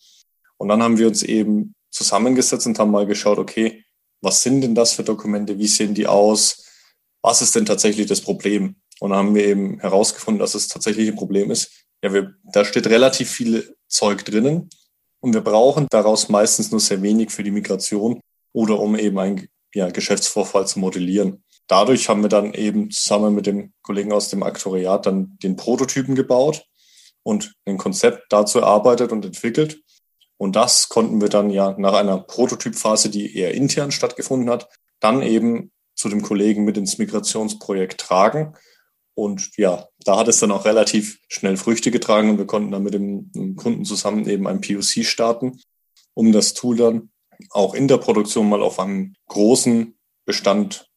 Und 0.59 0.69
dann 0.69 0.83
haben 0.83 0.99
wir 0.99 1.09
uns 1.09 1.23
eben 1.23 1.75
zusammengesetzt 1.91 2.67
und 2.67 2.79
haben 2.79 2.91
mal 2.91 3.07
geschaut, 3.07 3.39
okay, 3.39 3.85
was 4.21 4.43
sind 4.43 4.63
denn 4.63 4.75
das 4.75 4.95
für 4.95 5.05
Dokumente, 5.05 5.59
wie 5.59 5.67
sehen 5.67 5.95
die 5.95 6.07
aus, 6.07 6.65
was 7.23 7.43
ist 7.43 7.55
denn 7.55 7.67
tatsächlich 7.67 8.07
das 8.07 8.21
Problem? 8.21 8.77
Und 9.01 9.11
dann 9.11 9.19
haben 9.19 9.35
wir 9.35 9.47
eben 9.47 9.81
herausgefunden, 9.81 10.39
dass 10.39 10.55
es 10.55 10.69
tatsächlich 10.69 11.09
ein 11.09 11.17
Problem 11.17 11.51
ist. 11.51 11.85
Ja, 12.03 12.13
wir, 12.13 12.35
da 12.53 12.65
steht 12.65 12.87
relativ 12.87 13.31
viel 13.31 13.77
Zeug 13.89 14.25
drinnen 14.25 14.69
und 15.21 15.33
wir 15.33 15.41
brauchen 15.41 15.87
daraus 15.91 16.29
meistens 16.29 16.71
nur 16.71 16.81
sehr 16.81 17.03
wenig 17.03 17.31
für 17.31 17.43
die 17.43 17.51
Migration 17.51 18.21
oder 18.53 18.79
um 18.79 18.97
eben 18.97 19.19
ein 19.19 19.49
ja, 19.75 19.91
Geschäftsvorfall 19.91 20.67
zu 20.67 20.79
modellieren. 20.79 21.43
Dadurch 21.67 22.09
haben 22.09 22.23
wir 22.23 22.29
dann 22.29 22.53
eben 22.53 22.91
zusammen 22.91 23.35
mit 23.35 23.47
dem 23.47 23.73
Kollegen 23.83 24.13
aus 24.13 24.29
dem 24.29 24.43
Aktoriat 24.43 25.07
dann 25.07 25.37
den 25.43 25.57
Prototypen 25.57 26.15
gebaut 26.15 26.65
und 27.23 27.55
ein 27.65 27.79
Konzept 27.79 28.27
dazu 28.29 28.61
erarbeitet 28.61 29.13
und 29.13 29.25
entwickelt. 29.25 29.81
Und 30.37 30.57
das 30.57 30.89
konnten 30.89 31.21
wir 31.21 31.29
dann 31.29 31.51
ja 31.51 31.75
nach 31.79 31.95
einer 31.95 32.19
Prototypphase, 32.19 33.09
die 33.09 33.37
eher 33.37 33.55
intern 33.55 33.93
stattgefunden 33.93 34.51
hat, 34.51 34.69
dann 35.01 35.23
eben 35.23 35.71
zu 35.95 36.09
dem 36.09 36.23
Kollegen 36.23 36.65
mit 36.65 36.77
ins 36.77 36.99
Migrationsprojekt 36.99 38.01
tragen. 38.01 38.55
Und 39.15 39.57
ja, 39.57 39.89
da 40.05 40.19
hat 40.19 40.29
es 40.29 40.41
dann 40.41 40.51
auch 40.51 40.65
relativ 40.65 41.21
schnell 41.29 41.57
Früchte 41.57 41.91
getragen 41.91 42.31
und 42.31 42.39
wir 42.39 42.47
konnten 42.47 42.73
dann 42.73 42.83
mit 42.83 42.95
dem 42.95 43.55
Kunden 43.57 43.85
zusammen 43.85 44.29
eben 44.29 44.49
ein 44.49 44.61
POC 44.61 45.05
starten, 45.05 45.61
um 46.15 46.33
das 46.33 46.55
Tool 46.55 46.77
dann 46.77 47.11
auch 47.51 47.75
in 47.75 47.87
der 47.87 47.99
Produktion 47.99 48.49
mal 48.49 48.63
auf 48.63 48.81
einem 48.81 49.15
großen 49.29 49.97
Bestand 50.25 50.91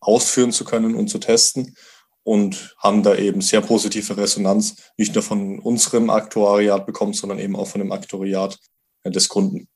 ausführen 0.00 0.52
zu 0.52 0.64
können 0.64 0.94
und 0.94 1.08
zu 1.08 1.18
testen 1.18 1.74
und 2.22 2.74
haben 2.78 3.02
da 3.02 3.14
eben 3.16 3.40
sehr 3.40 3.60
positive 3.60 4.16
Resonanz, 4.16 4.76
nicht 4.96 5.14
nur 5.14 5.22
von 5.22 5.58
unserem 5.58 6.10
Aktuariat 6.10 6.86
bekommen, 6.86 7.12
sondern 7.12 7.38
eben 7.38 7.56
auch 7.56 7.66
von 7.66 7.80
dem 7.80 7.92
Aktuariat 7.92 8.58
des 9.04 9.28
Kunden. 9.28 9.68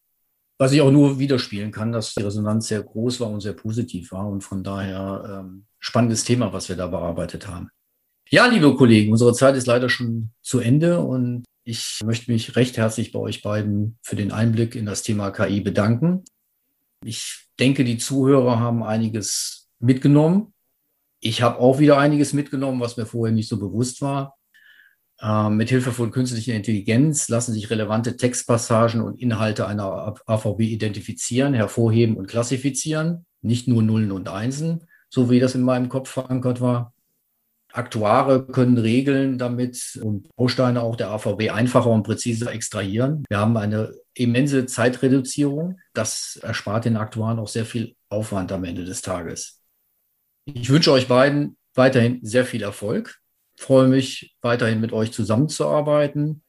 Was 0.59 0.73
ich 0.73 0.81
auch 0.81 0.91
nur 0.91 1.19
widerspielen 1.19 1.71
kann, 1.71 1.93
dass 1.93 2.15
die 2.15 2.23
Resonanz 2.23 2.69
sehr 2.69 2.83
groß 2.83 3.21
war 3.21 3.31
und 3.31 3.41
sehr 3.41 3.53
positiv 3.53 4.11
war 4.11 4.27
und 4.27 4.43
von 4.43 4.65
daher 4.65 5.43
ähm, 5.45 5.67
spannendes 5.79 6.25
Thema, 6.25 6.53
was 6.53 6.69
wir 6.69 6.77
da 6.77 6.89
bearbeitet 6.89 7.47
haben. 7.47 7.71
Ja, 8.31 8.47
liebe 8.47 8.75
Kollegen, 8.75 9.13
unsere 9.13 9.33
Zeit 9.33 9.57
ist 9.57 9.67
leider 9.67 9.89
schon 9.89 10.31
zu 10.43 10.59
Ende 10.59 11.01
und 11.01 11.45
ich 11.65 12.01
möchte 12.05 12.31
mich 12.33 12.57
recht 12.57 12.77
herzlich 12.77 13.13
bei 13.13 13.19
euch 13.19 13.43
beiden 13.43 13.99
für 14.03 14.17
den 14.17 14.33
Einblick 14.33 14.75
in 14.75 14.87
das 14.87 15.03
Thema 15.03 15.31
KI 15.31 15.61
bedanken. 15.61 16.25
Ich 17.05 17.47
denke, 17.61 17.85
die 17.85 17.99
Zuhörer 17.99 18.59
haben 18.59 18.83
einiges 18.83 19.69
mitgenommen. 19.79 20.53
Ich 21.21 21.43
habe 21.43 21.59
auch 21.59 21.79
wieder 21.79 21.99
einiges 21.99 22.33
mitgenommen, 22.33 22.81
was 22.81 22.97
mir 22.97 23.07
vorher 23.07 23.35
nicht 23.35 23.49
so 23.49 23.59
bewusst 23.59 24.01
war. 24.01 24.38
Ähm, 25.21 25.57
mit 25.57 25.69
Hilfe 25.69 25.93
von 25.93 26.11
künstlicher 26.11 26.55
Intelligenz 26.55 27.29
lassen 27.29 27.53
sich 27.53 27.71
relevante 27.71 28.17
Textpassagen 28.17 29.01
und 29.01 29.21
Inhalte 29.21 29.67
einer 29.67 30.15
AVB 30.27 30.61
identifizieren, 30.61 31.55
hervorheben 31.55 32.17
und 32.17 32.29
klassifizieren. 32.29 33.27
Nicht 33.41 33.69
nur 33.69 33.83
Nullen 33.83 34.13
und 34.13 34.29
Einsen, 34.29 34.87
so 35.11 35.31
wie 35.31 35.41
das 35.41 35.55
in 35.55 35.63
meinem 35.63 35.89
Kopf 35.89 36.11
verankert 36.11 36.61
war. 36.61 36.93
Aktuare 37.73 38.47
können 38.47 38.79
Regeln 38.79 39.39
damit 39.39 39.99
und 40.03 40.35
Bausteine 40.37 40.83
auch 40.83 40.97
der 40.97 41.11
AVB 41.11 41.51
einfacher 41.51 41.91
und 41.91 42.03
präziser 42.03 42.53
extrahieren. 42.53 43.25
Wir 43.29 43.39
haben 43.39 43.57
eine 43.57 43.95
immense 44.15 44.67
Zeitreduzierung. 44.67 45.79
Das 45.93 46.39
erspart 46.43 46.87
den 46.87 46.97
Aktuaren 46.97 47.39
auch 47.39 47.49
sehr 47.49 47.67
viel 47.67 47.95
Aufwand 48.09 48.53
am 48.53 48.65
Ende 48.65 48.85
des 48.85 49.03
Tages. 49.03 49.61
Ich 50.47 50.71
wünsche 50.71 50.93
euch 50.93 51.09
beiden 51.09 51.59
weiterhin 51.75 52.21
sehr 52.23 52.47
viel 52.47 52.63
Erfolg. 52.63 53.21
Freue 53.59 53.89
mich 53.89 54.37
weiterhin 54.41 54.81
mit 54.81 54.93
euch 54.93 55.13
zusammenzuarbeiten. 55.13 56.43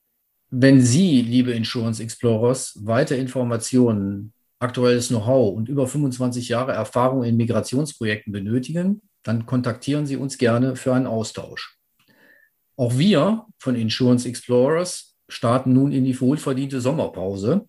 Wenn 0.51 0.81
Sie, 0.81 1.21
liebe 1.21 1.51
Insurance 1.51 2.01
Explorers, 2.01 2.79
weiter 2.83 3.15
Informationen, 3.17 4.33
aktuelles 4.59 5.09
Know-how 5.09 5.55
und 5.55 5.69
über 5.69 5.87
25 5.87 6.49
Jahre 6.49 6.73
Erfahrung 6.73 7.23
in 7.23 7.37
Migrationsprojekten 7.37 8.33
benötigen, 8.33 9.01
dann 9.23 9.45
kontaktieren 9.45 10.05
Sie 10.05 10.15
uns 10.15 10.37
gerne 10.37 10.75
für 10.75 10.93
einen 10.93 11.07
Austausch. 11.07 11.77
Auch 12.75 12.97
wir 12.97 13.45
von 13.57 13.75
Insurance 13.75 14.27
Explorers 14.27 15.17
starten 15.27 15.73
nun 15.73 15.91
in 15.91 16.05
die 16.05 16.19
wohlverdiente 16.19 16.81
Sommerpause 16.81 17.67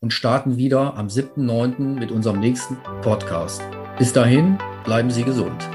und 0.00 0.12
starten 0.12 0.56
wieder 0.56 0.94
am 0.94 1.08
7.9. 1.08 1.98
mit 1.98 2.10
unserem 2.10 2.40
nächsten 2.40 2.76
Podcast. 3.02 3.62
Bis 3.98 4.12
dahin, 4.12 4.58
bleiben 4.84 5.10
Sie 5.10 5.24
gesund. 5.24 5.68